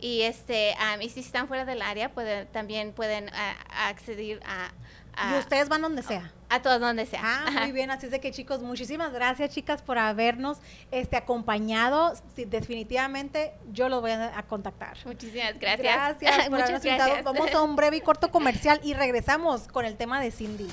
[0.00, 4.72] Y este, um, y si están fuera del área, pueden, también pueden ah, acceder a,
[5.18, 6.32] a, y ustedes van donde sea.
[6.48, 7.20] a todo donde sea.
[7.22, 7.60] Ah, Ajá.
[7.62, 10.58] muy bien, así es de que chicos, muchísimas gracias chicas por habernos
[10.90, 12.14] este, acompañado.
[12.36, 14.96] Sí, definitivamente yo los voy a, a contactar.
[15.04, 15.80] Muchísimas gracias.
[15.80, 17.10] Gracias por Muchas habernos invitado.
[17.12, 17.24] gracias.
[17.24, 20.68] Vamos a un breve y corto comercial y regresamos con el tema de Cindy.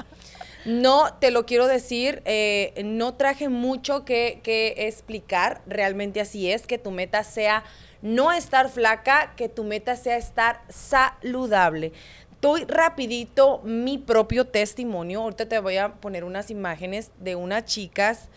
[0.65, 6.67] No, te lo quiero decir, eh, no traje mucho que, que explicar, realmente así es,
[6.67, 7.65] que tu meta sea
[8.03, 11.93] no estar flaca, que tu meta sea estar saludable.
[12.41, 15.23] Doy rapidito mi propio testimonio.
[15.23, 18.29] Ahorita te voy a poner unas imágenes de unas chicas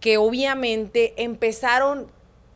[0.00, 2.10] que obviamente empezaron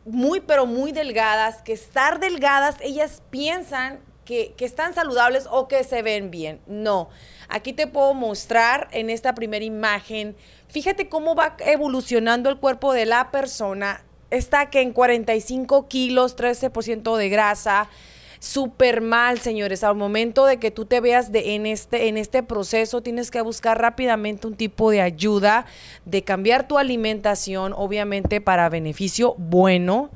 [0.05, 5.83] muy, pero muy delgadas, que estar delgadas, ellas piensan que, que, están saludables o que
[5.83, 6.59] se ven bien.
[6.67, 7.09] No,
[7.49, 10.35] aquí te puedo mostrar en esta primera imagen,
[10.69, 14.03] fíjate cómo va evolucionando el cuerpo de la persona.
[14.29, 17.89] Está que en 45 kilos, 13% de grasa,
[18.41, 19.83] súper mal, señores.
[19.83, 23.39] Al momento de que tú te veas de, en, este, en este proceso, tienes que
[23.41, 25.67] buscar rápidamente un tipo de ayuda,
[26.05, 30.09] de cambiar tu alimentación, obviamente para beneficio bueno.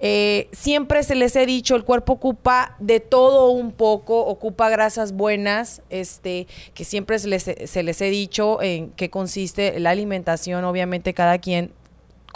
[0.00, 5.12] Eh, siempre se les he dicho, el cuerpo ocupa de todo un poco, ocupa grasas
[5.12, 10.64] buenas, este, que siempre se les, se les he dicho en qué consiste la alimentación,
[10.64, 11.72] obviamente cada quien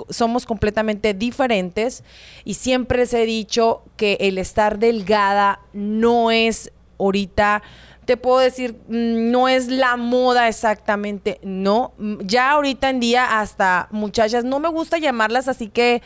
[0.09, 2.05] somos completamente diferentes
[2.45, 7.63] y siempre les he dicho que el estar delgada no es ahorita
[8.05, 11.93] te puedo decir, mm, no es la moda exactamente, no.
[12.25, 16.03] Ya ahorita en día hasta muchachas, no me gusta llamarlas así que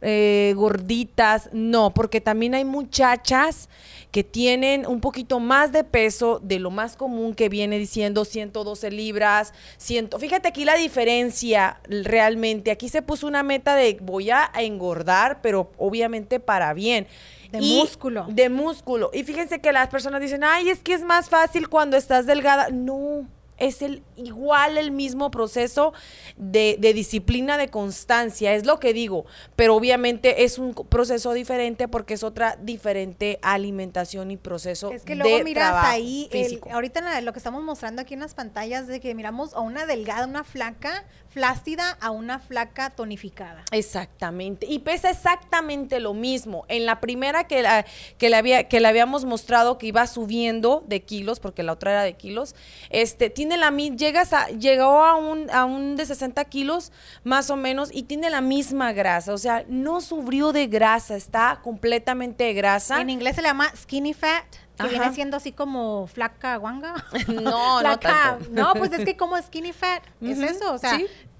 [0.00, 3.68] eh, gorditas, no, porque también hay muchachas
[4.10, 8.90] que tienen un poquito más de peso de lo más común que viene diciendo 112
[8.90, 10.10] libras, 100.
[10.18, 12.70] Fíjate aquí la diferencia realmente.
[12.70, 17.06] Aquí se puso una meta de voy a engordar, pero obviamente para bien.
[17.52, 18.26] De músculo.
[18.28, 19.10] De músculo.
[19.12, 22.68] Y fíjense que las personas dicen, ay, es que es más fácil cuando estás delgada.
[22.70, 23.26] No,
[23.58, 25.92] es el igual el mismo proceso
[26.36, 32.14] de, disciplina, de constancia, es lo que digo, pero obviamente es un proceso diferente porque
[32.14, 34.92] es otra diferente alimentación y proceso.
[34.92, 36.28] Es que luego miras ahí,
[36.70, 40.26] ahorita lo que estamos mostrando aquí en las pantallas, de que miramos a una delgada,
[40.26, 43.64] una flaca, flácida, a una flaca tonificada.
[43.70, 46.64] Exactamente, y pesa exactamente lo mismo.
[46.68, 47.84] En la primera que, la,
[48.18, 51.92] que, le, había, que le habíamos mostrado que iba subiendo de kilos, porque la otra
[51.92, 52.54] era de kilos,
[52.90, 56.92] este, tiene la llegas a, llegó a un, a un de 60 kilos
[57.24, 61.60] más o menos y tiene la misma grasa, o sea, no subió de grasa, está
[61.62, 63.00] completamente de grasa.
[63.00, 64.44] En inglés se le llama skinny fat.
[64.78, 66.94] Que viene siendo así como flaca guanga.
[67.28, 68.46] No, no tanto.
[68.52, 70.72] No, pues es que como skinny fat, es eso?
[70.72, 70.98] O sea,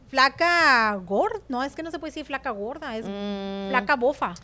[0.09, 3.69] flaca gorda, no, es que no se puede decir flaca gorda, es mm.
[3.71, 4.35] flaca bofa.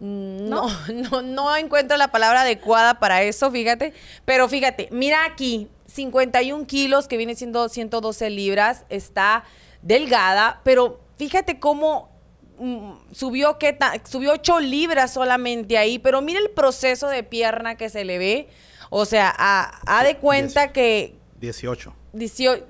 [0.00, 3.94] Mm, no, no, no encuentro la palabra adecuada para eso, fíjate.
[4.24, 9.44] Pero fíjate, mira aquí, 51 kilos, que viene siendo 112 libras, está
[9.80, 12.10] delgada, pero fíjate cómo
[12.58, 17.88] mm, subió, que subió 8 libras solamente ahí, pero mira el proceso de pierna que
[17.90, 18.48] se le ve.
[18.90, 21.14] O sea, ha, de cuenta que...
[21.40, 21.94] 18.
[22.12, 22.66] 18.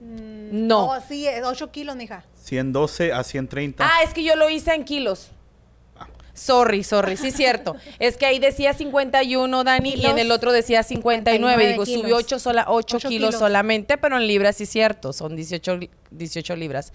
[0.00, 0.90] Mm, no.
[1.08, 2.24] sí, 8 kilos, mija.
[2.34, 3.82] 112 a 130.
[3.82, 5.30] Ah, es que yo lo hice en kilos.
[6.34, 7.76] Sorry, sorry, sí es cierto.
[7.98, 11.68] es que ahí decía 51, Dani, y en el otro decía 59.
[11.68, 15.80] Digo, subió 8, sola, 8, kilos, solamente, pero en libras sí es cierto, son 18,
[16.10, 16.92] 18 libras.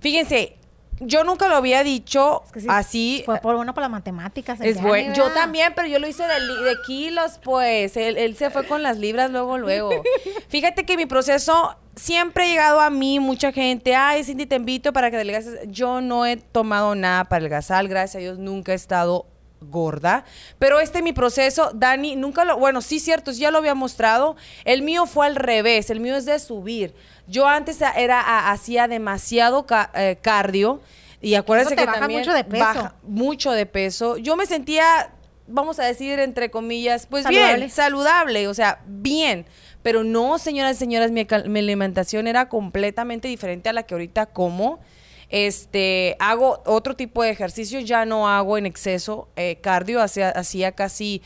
[0.00, 0.56] Fíjense,
[1.00, 3.22] yo nunca lo había dicho así.
[3.24, 4.60] Fue por bueno para las matemáticas.
[4.60, 5.14] Es bueno.
[5.14, 7.96] Yo también, pero yo lo hice de, de kilos, pues.
[7.96, 9.90] Él, él, se fue con las libras luego, luego.
[10.48, 13.94] Fíjate que mi proceso siempre ha llegado a mí mucha gente.
[13.94, 15.58] Ay, Cindy, te invito para que adelgaces.
[15.68, 17.88] Yo no he tomado nada para adelgazar.
[17.88, 19.26] Gracias a Dios, nunca he estado
[19.60, 20.24] gorda.
[20.58, 24.36] Pero este es mi proceso, Dani, nunca lo, bueno, sí cierto, ya lo había mostrado.
[24.64, 26.94] El mío fue al revés, el mío es de subir.
[27.30, 29.64] Yo antes era hacía demasiado
[29.94, 30.80] eh, cardio
[31.20, 32.64] y acuérdense que baja mucho de peso.
[32.64, 34.16] Baja mucho de peso.
[34.16, 35.12] Yo me sentía,
[35.46, 39.46] vamos a decir entre comillas, pues bien, saludable, o sea, bien.
[39.82, 41.20] Pero no, señoras y señoras, mi,
[41.60, 44.80] alimentación era completamente diferente a la que ahorita como.
[45.28, 50.72] Este, hago otro tipo de ejercicio, ya no hago en exceso eh, cardio, hacía, hacía
[50.72, 51.22] casi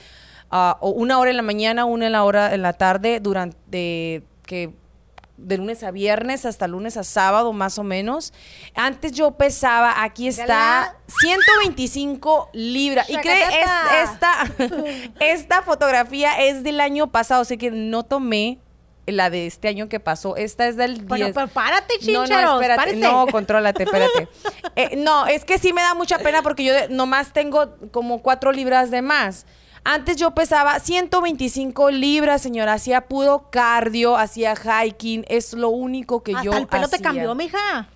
[0.53, 4.75] uh, una hora en la mañana, una en la hora en la tarde durante que
[5.37, 8.33] de lunes a viernes hasta lunes a sábado más o menos.
[8.75, 13.09] Antes yo pesaba, aquí está, 125 libras.
[13.11, 13.43] Y cree,
[14.03, 14.47] esta,
[15.21, 18.59] esta fotografía es del año pasado, así que no tomé
[19.07, 20.37] la de este año que pasó.
[20.37, 21.07] Esta es del 10.
[21.07, 22.97] Bueno, pero párate, No, no, espérate.
[22.97, 24.29] No, contrólate, espérate.
[24.77, 28.51] Eh, no, es que sí me da mucha pena porque yo nomás tengo como cuatro
[28.51, 29.47] libras de más.
[29.85, 32.73] Antes yo pesaba 125 libras, señora.
[32.73, 35.27] Hacía puro cardio, hacía hiking.
[35.29, 37.87] Es lo único que yo el pelo te cambió, mija.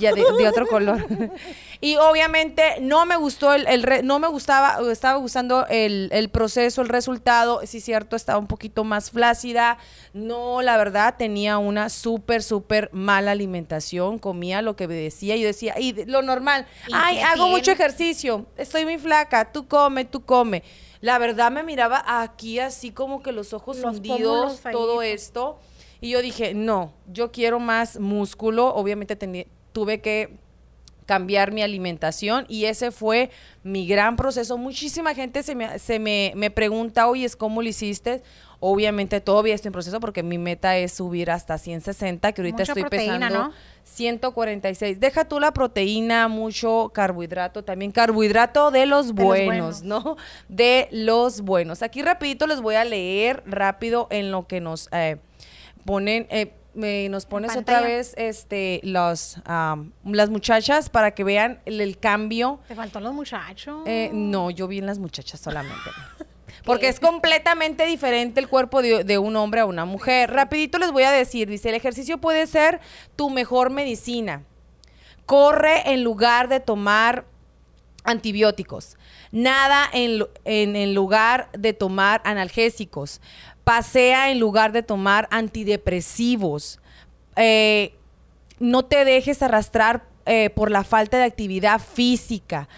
[0.00, 1.06] ya de, otro color.
[1.80, 6.82] y obviamente no me gustó el, el no me gustaba, estaba gustando el, el, proceso,
[6.82, 7.60] el resultado.
[7.66, 9.78] Sí, cierto, estaba un poquito más flácida.
[10.12, 14.18] No, la verdad, tenía una súper, súper mala alimentación.
[14.18, 15.36] Comía lo que me decía.
[15.36, 20.24] Yo decía, y lo normal, ay, hago mucho ejercicio, estoy muy flaca, tú come, tú
[20.24, 20.64] come.
[21.02, 25.58] La verdad me miraba aquí así como que los ojos hundidos, todo esto.
[26.00, 28.68] Y yo dije, no, yo quiero más músculo.
[28.74, 29.16] Obviamente
[29.72, 30.38] tuve que
[31.04, 33.30] cambiar mi alimentación y ese fue
[33.64, 34.56] mi gran proceso.
[34.56, 38.22] Muchísima gente se me, se me, me pregunta, oye, ¿cómo lo hiciste?
[38.64, 42.84] Obviamente todavía estoy en proceso porque mi meta es subir hasta 160, que ahorita estoy
[42.84, 43.50] pesando
[43.82, 45.00] 146.
[45.00, 50.16] Deja tú la proteína, mucho carbohidrato, también carbohidrato de los, buenos, ¿no?
[50.48, 51.82] De los buenos.
[51.82, 54.88] Aquí rapidito les voy a leer rápido en lo que nos...
[54.92, 55.16] Eh,
[55.84, 59.38] ponen, eh, nos pones otra vez este los
[60.04, 62.60] las muchachas para que vean el, cambio.
[62.68, 63.82] ¿Te faltó los muchachos?
[63.86, 65.90] Eh, no, yo vi en las muchachas solamente.
[66.64, 70.30] Porque es completamente diferente el cuerpo de, de, un hombre a una mujer.
[70.30, 72.80] Rapidito les voy a decir, dice, el ejercicio puede ser
[73.16, 74.44] tu mejor medicina.
[75.26, 77.24] Corre en lugar de tomar
[78.04, 78.96] antibióticos.
[79.32, 83.20] Nada en, en, en lugar de tomar analgésicos
[83.64, 86.80] pasea en lugar de tomar antidepresivos.
[87.36, 87.94] Eh,
[88.58, 92.68] no te dejes arrastrar eh, por la falta de actividad física.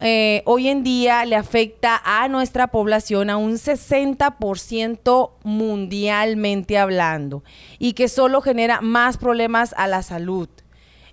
[0.00, 7.42] Eh, hoy en día le afecta a nuestra población a un 60% mundialmente hablando
[7.78, 10.48] y que solo genera más problemas a la salud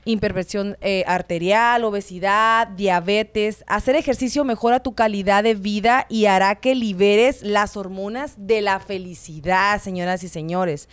[0.05, 3.63] hipertensión eh, arterial, obesidad, diabetes.
[3.67, 8.79] Hacer ejercicio mejora tu calidad de vida y hará que liberes las hormonas de la
[8.79, 10.87] felicidad, señoras y señores.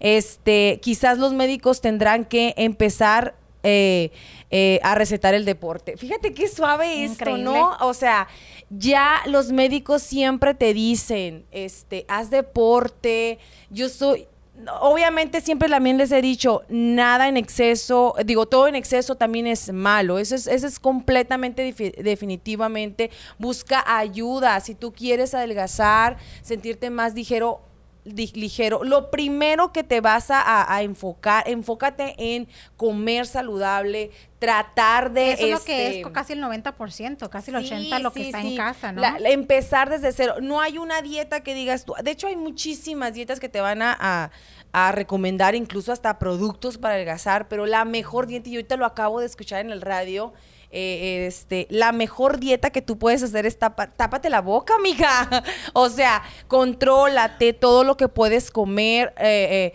[0.00, 3.36] Este, quizás los médicos tendrán que empezar
[3.66, 4.12] eh,
[4.50, 5.96] eh, a recetar el deporte.
[5.96, 7.76] Fíjate qué suave esto, ¿no?
[7.80, 8.28] O sea,
[8.70, 13.38] ya los médicos siempre te dicen, este, haz deporte.
[13.70, 14.28] Yo soy,
[14.80, 19.72] obviamente siempre también les he dicho, nada en exceso, digo, todo en exceso también es
[19.72, 20.18] malo.
[20.18, 23.10] Eso es, eso es completamente definitivamente.
[23.38, 24.60] Busca ayuda.
[24.60, 27.65] Si tú quieres adelgazar, sentirte más ligero,
[28.06, 28.84] ligero.
[28.84, 35.32] Lo primero que te vas a, enfocar, enfócate en comer saludable, tratar de...
[35.32, 38.40] Eso es lo que es este, casi el 90%, casi el 80% lo que está
[38.40, 39.02] en casa, ¿no?
[39.24, 40.36] empezar desde cero.
[40.40, 41.94] No hay una dieta que digas tú.
[42.02, 44.30] De hecho, hay muchísimas dietas que te van a,
[44.72, 48.86] a, recomendar, incluso hasta productos para adelgazar, pero la mejor dieta, y yo ahorita lo
[48.86, 50.32] acabo de escuchar en el radio,
[50.78, 55.42] eh, este, la mejor dieta que tú puedes hacer es tápate la boca, amiga.
[55.72, 59.14] o sea, contrólate todo lo que puedes comer.
[59.16, 59.72] Eh,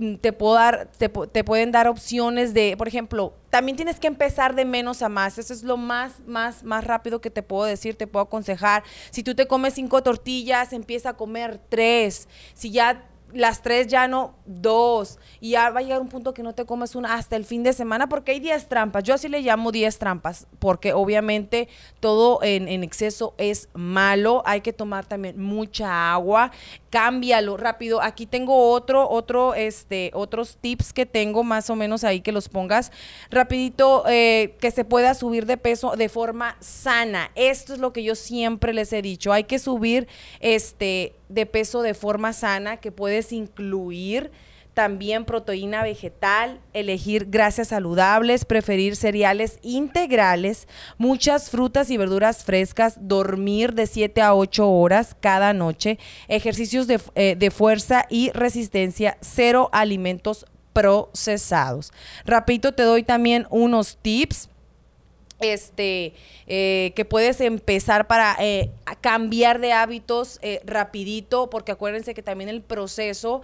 [0.00, 1.10] eh, te puedo dar, te,
[1.44, 5.38] pueden dar opciones de, por ejemplo, también tienes que empezar de menos a más.
[5.38, 8.84] Eso es lo más, más, más rápido que te puedo decir, te puedo aconsejar.
[9.10, 12.28] Si tú te comes cinco tortillas, empieza a comer tres.
[12.54, 15.18] Si ya las tres ya no, dos.
[15.40, 17.62] Y ya va a llegar un punto que no te comes una hasta el fin
[17.62, 19.04] de semana porque hay 10 trampas.
[19.04, 21.68] Yo así le llamo 10 trampas porque obviamente
[22.00, 24.42] todo en, en, exceso es malo.
[24.46, 26.50] Hay que tomar también mucha agua.
[26.90, 28.00] Cámbialo rápido.
[28.02, 32.48] Aquí tengo otro, otro, este, otros tips que tengo más o menos ahí que los
[32.48, 32.90] pongas
[33.30, 37.30] rapidito eh, que se pueda subir de peso de forma sana.
[37.34, 39.32] Esto es lo que yo siempre les he dicho.
[39.32, 40.08] Hay que subir
[40.40, 44.30] este de peso de forma sana que puedes incluir
[44.78, 50.68] también proteína vegetal, elegir grasas saludables, preferir cereales integrales,
[50.98, 55.98] muchas frutas y verduras frescas, dormir de 7 a 8 horas cada noche,
[56.28, 61.92] ejercicios de, eh, de fuerza y resistencia, cero alimentos procesados.
[62.24, 64.48] Rapidito te doy también unos tips
[65.40, 66.14] este,
[66.46, 68.70] eh, que puedes empezar para eh,
[69.00, 73.42] cambiar de hábitos eh, rapidito, porque acuérdense que también el proceso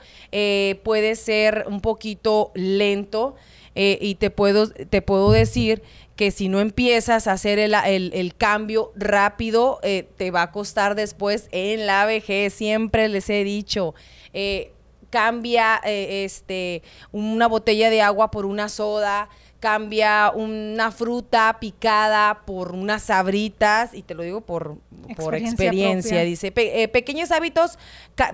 [0.82, 3.36] puede ser un poquito lento
[3.74, 5.82] y te puedo, te puedo decir
[6.16, 11.48] que si no empiezas a hacer el, el cambio rápido, te va a costar después
[11.52, 13.94] en la vejez, siempre les he dicho
[15.10, 16.82] cambia este
[17.12, 19.28] una botella de agua por una soda,
[19.64, 24.76] cambia una fruta picada por unas sabritas, y te lo digo por
[25.08, 27.78] experiencia, por experiencia dice, eh, pequeños hábitos,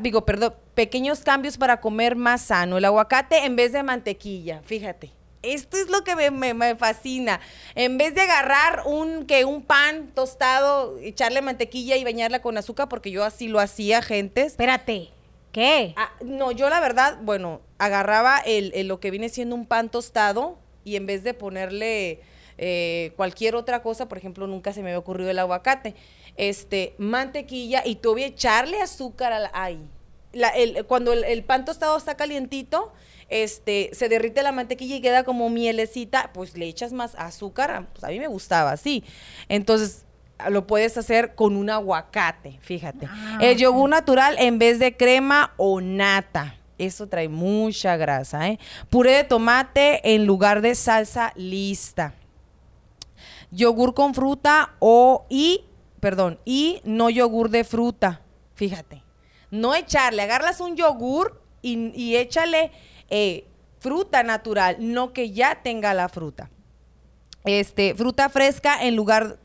[0.01, 5.13] digo, perdón, pequeños cambios para comer más sano, el aguacate en vez de mantequilla, fíjate.
[5.45, 7.39] Esto es lo que me, me, fascina.
[7.77, 12.89] En vez de agarrar un, que un pan tostado, echarle mantequilla y bañarla con azúcar,
[12.89, 14.43] porque yo así lo hacía, gente.
[14.43, 15.11] Espérate,
[15.53, 15.95] ¿qué?
[15.97, 20.59] Ah, no, yo la verdad, bueno, agarraba el, lo que viene siendo un pan tostado,
[20.91, 22.21] y en vez de ponerle
[22.59, 25.95] eh, cualquier otra cosa, por ejemplo, nunca se me había ocurrido el aguacate,
[26.37, 29.81] este, mantequilla y tú echarle azúcar al, ahí.
[30.89, 32.93] cuando el, pan tostado está calientito,
[33.29, 38.03] este, se derrite la mantequilla y queda como mielecita, pues le echas más azúcar, pues
[38.03, 39.05] a mí me gustaba así.
[39.49, 40.05] Entonces,
[40.51, 43.07] lo puedes hacer con un aguacate, fíjate.
[43.09, 46.60] Ah, el yogur natural en vez de crema o nata.
[46.81, 48.59] Eso trae mucha grasa, ¿eh?
[48.89, 52.15] Puré de tomate en lugar de salsa lista.
[53.51, 55.65] Yogur con fruta o y,
[56.01, 58.23] perdón, y no yogur de fruta.
[58.55, 59.03] Fíjate.
[59.51, 62.73] No echarle, agarras un yogur y, échale
[63.11, 63.45] eh,
[63.79, 66.49] fruta natural, no que ya tenga la fruta.
[67.45, 69.39] Este, fruta fresca en lugar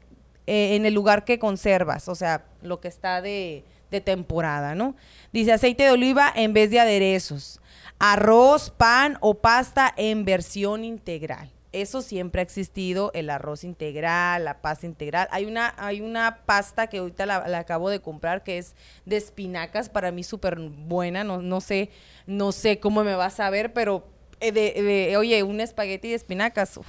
[0.47, 4.95] eh, en el lugar que conservas, o sea, lo que está de, de temporada, ¿no?
[5.35, 7.59] Dice aceite de oliva en vez de aderezos,
[7.99, 11.51] arroz, pan o pasta en versión integral.
[11.73, 15.27] Eso siempre ha existido, el arroz integral, la pasta integral.
[15.31, 18.75] Hay una, hay una pasta que ahorita la, acabo de comprar que es
[19.05, 21.89] de espinacas, para mí súper buena, no, no, sé,
[22.25, 24.05] no sé cómo me va a saber, pero
[24.39, 26.79] eh, de, oye, un espagueti de espinacas,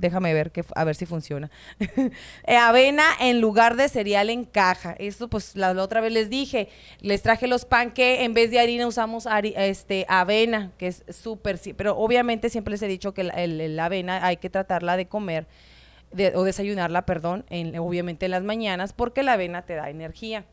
[0.00, 1.50] Déjame ver que, a ver si funciona.
[2.46, 4.94] Eh, avena en lugar de cereal en caja.
[4.98, 6.68] Esto, pues, la, otra vez les dije.
[7.00, 11.60] Les traje los pan que en vez de harina usamos este, avena, que es súper.
[11.76, 15.46] Pero obviamente siempre les he dicho que la, avena hay que tratarla de comer,
[16.34, 20.44] o desayunarla, perdón, en, obviamente en las mañanas, porque la avena te da energía.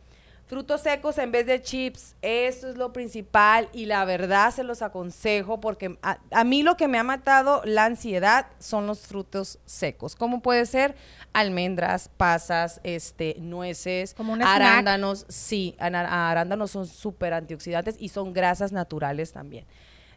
[0.47, 4.81] Frutos secos en vez de chips, eso es lo principal y la verdad se los
[4.81, 10.15] aconsejo porque a, mí lo que me ha matado la ansiedad son los frutos secos.
[10.15, 10.95] ¿Cómo puede ser?
[11.33, 15.25] Almendras, pasas, este, nueces, arándanos.
[15.27, 19.65] Sí, arándanos son súper antioxidantes y son grasas naturales también.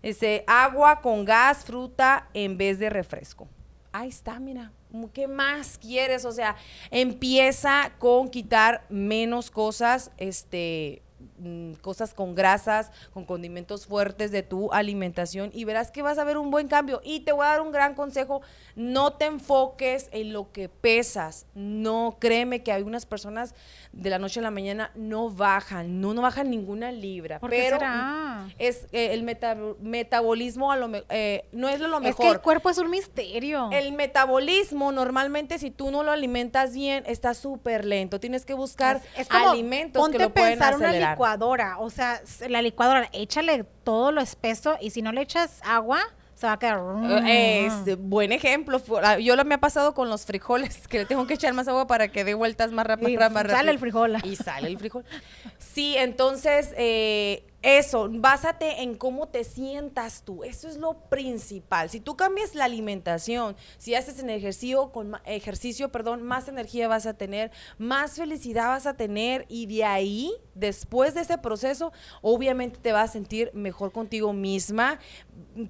[0.01, 3.49] Este, agua con gas, fruta en vez de refresco.
[3.91, 4.71] Ahí está, mira,
[5.13, 6.25] ¿Qué más quieres?
[6.25, 6.57] O sea,
[6.91, 11.03] empieza con quitar menos cosas, este,
[11.43, 16.25] Mm, cosas con grasas, con condimentos fuertes de tu alimentación y verás que vas a
[16.25, 17.01] ver un buen cambio.
[17.03, 18.43] Y te voy a dar un gran consejo,
[18.77, 21.47] no te enfoques en lo que pesas.
[21.55, 23.55] No, créeme que hay unas personas
[23.93, 27.41] de la noche a la mañana no bajan, no, no bajan ninguna libra.
[27.41, 27.79] pero
[28.59, 32.11] es eh, el metabolismo a lo eh, no es lo mejor.
[32.11, 33.71] Es que el cuerpo es un misterio.
[33.73, 38.21] El metabolismo normalmente si tú no lo alimentas bien está súper lento.
[38.21, 41.17] Tienes que buscar alimentos que lo pueden acelerar
[41.79, 46.01] o sea, la licuadora, échale todo lo espeso y si no le echas agua,
[46.35, 46.81] se va a quedar.
[47.27, 48.81] Eh, es buen ejemplo.
[49.03, 51.69] Ah, yo lo me ha pasado con los frijoles, que le tengo que echar más
[51.69, 53.11] agua para que dé vueltas más rápido.
[53.11, 53.17] Y
[53.51, 54.17] sale el frijol.
[54.25, 55.05] Y sale el frijol.
[55.59, 60.45] Sí, entonces eh, eso, básate en cómo te sientas tú.
[60.45, 61.91] Eso es lo principal.
[61.91, 67.05] Si tú cambias la alimentación, si haces en ejercicio, con ejercicio, perdón, más energía vas
[67.05, 71.93] a tener, más felicidad vas a tener y de ahí, después de ese proceso,
[72.23, 74.99] obviamente te vas a sentir mejor contigo misma,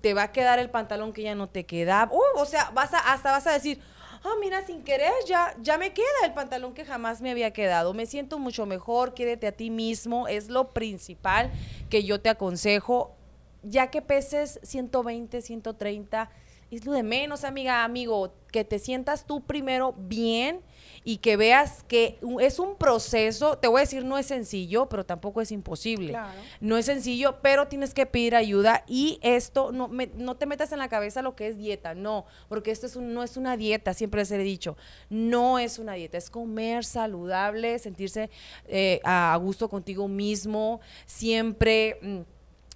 [0.00, 2.08] te va a quedar el pantalón que ya no te queda.
[2.12, 3.80] Uh, o sea, vas a, hasta vas a decir,
[4.24, 7.94] ah, mira, sin querer ya, ya me queda el pantalón que jamás me había quedado.
[7.94, 11.50] Me siento mucho mejor, quédate a ti mismo, es lo principal
[11.88, 13.16] que yo te aconsejo.
[13.62, 16.30] Ya que peses 120, 130,
[16.70, 20.62] es lo de menos, amiga, amigo, que te sientas tú primero bien
[21.04, 25.04] y que veas que es un proceso, te voy a decir, no es sencillo, pero
[25.04, 26.16] tampoco es imposible.
[26.60, 30.78] No es sencillo, pero tienes que pedir ayuda y esto, no, no te metas en
[30.78, 34.20] la cabeza lo que es dieta, no, porque esto es no es una dieta, siempre
[34.20, 34.76] les he dicho,
[35.08, 38.30] no es una dieta, es comer saludable, sentirse
[38.68, 41.98] eh, a gusto contigo mismo, siempre...
[42.02, 42.20] Mm,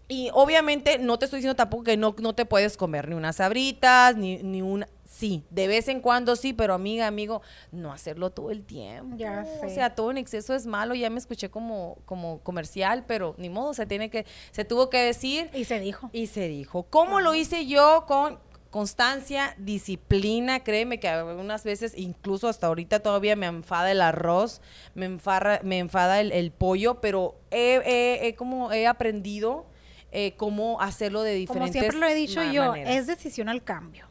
[0.07, 3.37] y obviamente no te estoy diciendo tampoco que no, no te puedes comer ni unas
[3.37, 4.85] sabritas, ni, ni un...
[5.15, 7.41] Sí, de vez en cuando sí, pero amiga, amigo,
[7.71, 9.17] no hacerlo todo el tiempo.
[9.17, 9.67] Ya sé.
[9.67, 10.97] O sea, todo en exceso es malo.
[10.97, 14.99] Ya me escuché como, como comercial, pero ni modo, se tiene que, se tuvo que
[14.99, 15.51] decir.
[15.55, 16.11] Y se dijo.
[16.13, 16.83] Y se dijo.
[16.91, 18.41] ¿Cómo lo hice yo con
[18.71, 24.61] constancia, disciplina, créeme que algunas veces, incluso hasta ahorita todavía me enfada el arroz,
[24.97, 29.67] me, enfada, me enfada el, pollo, pero he, como he aprendido
[30.11, 34.09] eh, cómo hacerlo de diferentes Como siempre lo he dicho yo, es decisión al cambio.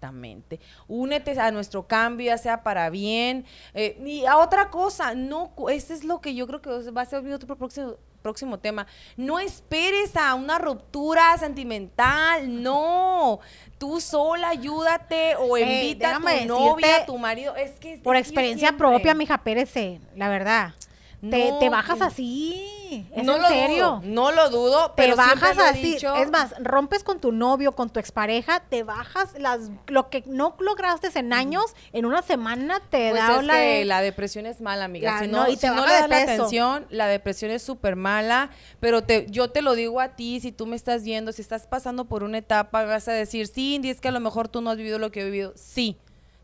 [0.00, 0.60] Exactamente.
[0.88, 3.44] Únete a nuestro cambio, ya sea para bien.
[3.74, 7.04] Eh, y a otra cosa, no, ese es lo que yo creo que va a
[7.04, 8.86] ser otro próximo, próximo tema.
[9.18, 13.40] No esperes a una ruptura sentimental, no.
[13.76, 17.54] Tú sola ayúdate o invita a tu novia, a tu marido.
[17.56, 19.74] Es que por experiencia propia, mija, Pérez,
[20.16, 20.72] la verdad.
[21.20, 22.66] Te, No, te bajas que- así.
[23.14, 23.86] ¿Es no en lo serio?
[23.86, 25.80] dudo, no lo dudo, te pero bajas lo así.
[25.94, 26.12] dicho.
[26.16, 30.56] Es más, rompes con tu novio, con tu expareja, te bajas las lo que no
[30.58, 31.62] lograste en años,
[31.92, 35.12] en una semana te Pues da es la, que la depresión es mala, amiga.
[35.12, 37.52] La- si no, no, y te si no le de das la atención, la depresión
[37.52, 38.50] es súper mala.
[38.80, 41.68] Pero te, yo te lo digo a ti, si tú me estás viendo, si estás
[41.68, 44.62] pasando por una etapa, vas a decir, sí, Indy, es que a lo mejor tú
[44.62, 45.52] no has vivido lo que he vivido.
[45.54, 45.96] Sí,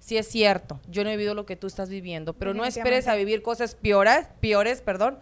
[0.07, 0.81] sí es cierto.
[0.89, 2.33] Yo no he vivido lo que tú estás viviendo.
[2.33, 5.19] Pero no esperes a vivir cosas peores, peores, perdón.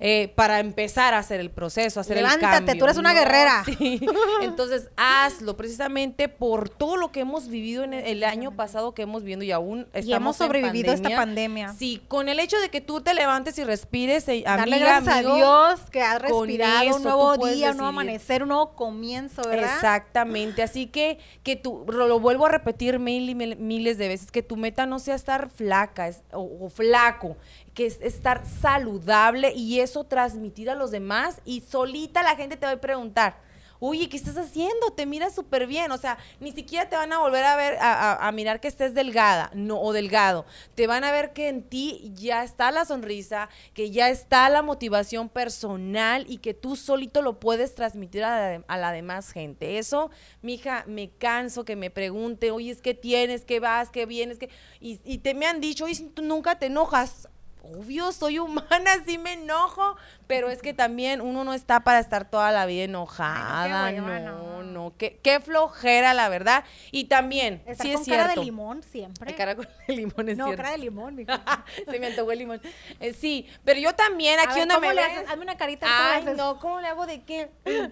[0.00, 2.78] Eh, para empezar a hacer el proceso, a hacer Levántate, el cambio.
[2.78, 3.62] tú eres una guerrera.
[3.78, 4.00] sí.
[4.42, 9.02] Entonces, hazlo precisamente por todo lo que hemos vivido en el, el año pasado que
[9.02, 11.74] hemos vivido y aún estamos y hemos en sobrevivido a esta pandemia.
[11.74, 15.16] Sí, con el hecho de que tú te levantes y respires, eh, Darle amiga, gracias
[15.16, 15.36] amigo, a
[15.76, 19.74] Dios que has respirado eso un nuevo día, un nuevo amanecer, un nuevo comienzo, ¿verdad?
[19.74, 24.08] Exactamente, así que que tú, lo, lo vuelvo a repetir mil y mil- miles de
[24.08, 27.36] veces, que tu meta no sea estar flaca es- o, o flaco,
[27.74, 32.66] que es estar saludable y eso transmitir a los demás y solita la gente te
[32.66, 33.50] va a preguntar.
[33.82, 34.90] Oye, ¿qué estás haciendo?
[34.94, 35.90] Te miras súper bien.
[35.90, 39.50] O sea, ni siquiera te van a volver a ver, a, mirar que estés delgada
[39.54, 40.44] no, o delgado.
[40.74, 44.60] Te van a ver que en ti ya está la sonrisa, que ya está la
[44.60, 49.78] motivación personal y que tú solito lo puedes transmitir a la, a la demás gente.
[49.78, 50.10] Eso,
[50.42, 54.50] mija, me canso que me pregunte, oye, es que tienes, que vas, que vienes, que...
[54.78, 57.28] Y, y te me han dicho, oye, tú nunca te enojas.
[57.72, 59.96] Obvio, soy humana, sí me enojo,
[60.30, 63.86] pero es que también uno no está para estar toda la vida enojada.
[63.86, 64.92] Ay, no, no, no, no.
[64.96, 66.62] qué, qué flojera, la verdad.
[66.92, 68.40] Y también, Estar sí con es cara cierto.
[68.40, 69.34] de limón siempre.
[69.34, 70.62] Cara con el limón es no, cierto.
[70.62, 71.64] cara de limón, mija.
[71.90, 72.62] Se me antojó el limón.
[73.00, 75.28] Eh, sí, pero yo también, aquí ver, donde ¿cómo me le haces?
[75.28, 75.88] Hazme una carita.
[75.88, 77.50] ¿cómo le Ay, no, ¿cómo le hago de qué?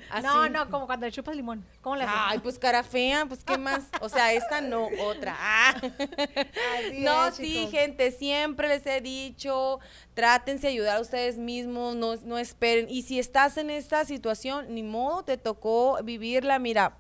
[0.09, 0.24] Así.
[0.24, 1.66] No, no, como cuando le chupas limón.
[1.80, 2.16] ¿Cómo le haces?
[2.16, 3.89] Ay, pues cara fea, pues qué más.
[4.01, 5.36] O sea, esta no, otra.
[5.51, 5.74] Ah.
[5.74, 7.70] Así no, es, sí, chicos.
[7.70, 9.80] gente, siempre les he dicho,
[10.14, 12.87] trátense de ayudar a ustedes mismos, no, no esperen.
[12.89, 16.97] Y si estás en esta situación, ni modo, te tocó vivirla, mira,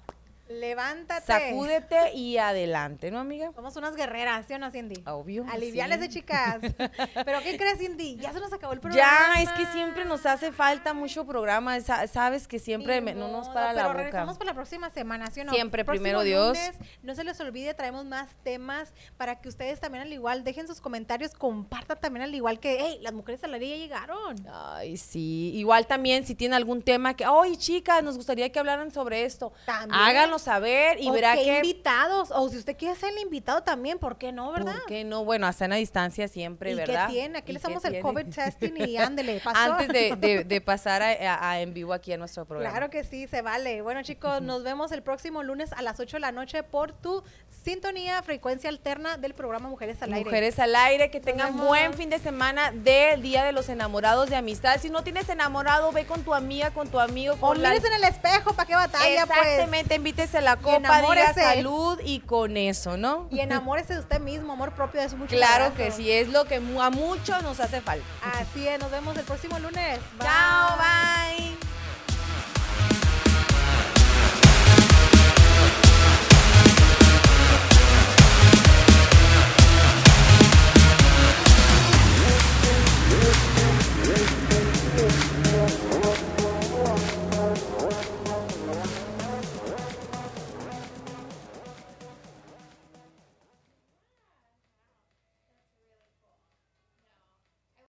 [0.48, 1.26] Levántate.
[1.26, 3.52] sacúdete y adelante, ¿no, amiga?
[3.54, 5.02] Somos unas guerreras, ¿sí o no, Cindy?
[5.06, 6.02] Obvio, Aliviales sí.
[6.02, 6.56] de chicas.
[7.24, 8.16] ¿Pero qué crees, Cindy?
[8.16, 9.34] Ya se nos acabó el programa.
[9.36, 13.28] Ya, es que siempre nos hace falta mucho programa, sa- sabes que siempre me- no
[13.28, 13.96] nos para la pero boca.
[14.04, 15.52] regresamos para la próxima semana, ¿sí o no?
[15.52, 16.56] Siempre, Próximo primero Dios.
[17.02, 20.80] no se les olvide, traemos más temas para que ustedes también al igual dejen sus
[20.80, 24.36] comentarios, compartan también al igual que, hey, las mujeres a la ya llegaron.
[24.52, 25.52] Ay, sí.
[25.54, 29.52] Igual también si tienen algún tema que, oye, chicas, nos gustaría que hablaran sobre esto.
[29.66, 29.92] También.
[30.00, 31.56] Háganlo saber y o verá qué que...
[31.56, 34.72] invitados, o si usted quiere ser el invitado también, ¿por qué no, verdad?
[34.74, 35.24] ¿Por qué no?
[35.24, 37.06] Bueno, la distancia siempre, ¿Y ¿verdad?
[37.08, 37.38] qué tiene?
[37.38, 38.00] Aquí ¿Y le qué hacemos el?
[38.00, 39.58] COVID testing y ándele, pasó.
[39.58, 42.70] Antes de, de- de pasar a, a- a en vivo aquí a nuestro programa.
[42.70, 43.82] Claro que sí, se vale.
[43.82, 47.22] Bueno, chicos, nos vemos el próximo lunes a las 8 de la noche por tu
[47.64, 50.24] sintonía, frecuencia alterna del programa Mujeres al Aire.
[50.24, 54.36] Mujeres al aire, que tengan buen fin de semana del Día de los Enamorados de
[54.36, 54.78] Amistad.
[54.80, 57.70] Si no tienes enamorado, ve con tu amiga, con tu amigo, O con la...
[57.70, 59.38] mires en el espejo, ¿para qué batalla, pues?
[59.40, 59.94] Exactamente,
[60.28, 63.28] tómese la copa, diga salud y con eso, ¿no?
[63.30, 65.34] Y enamórese de usted mismo, amor propio es mucho.
[65.34, 68.04] Claro que sí, es lo que a muchos nos hace falta.
[68.22, 70.00] Así es, nos vemos el próximo lunes.
[70.20, 71.68] Chao, bye.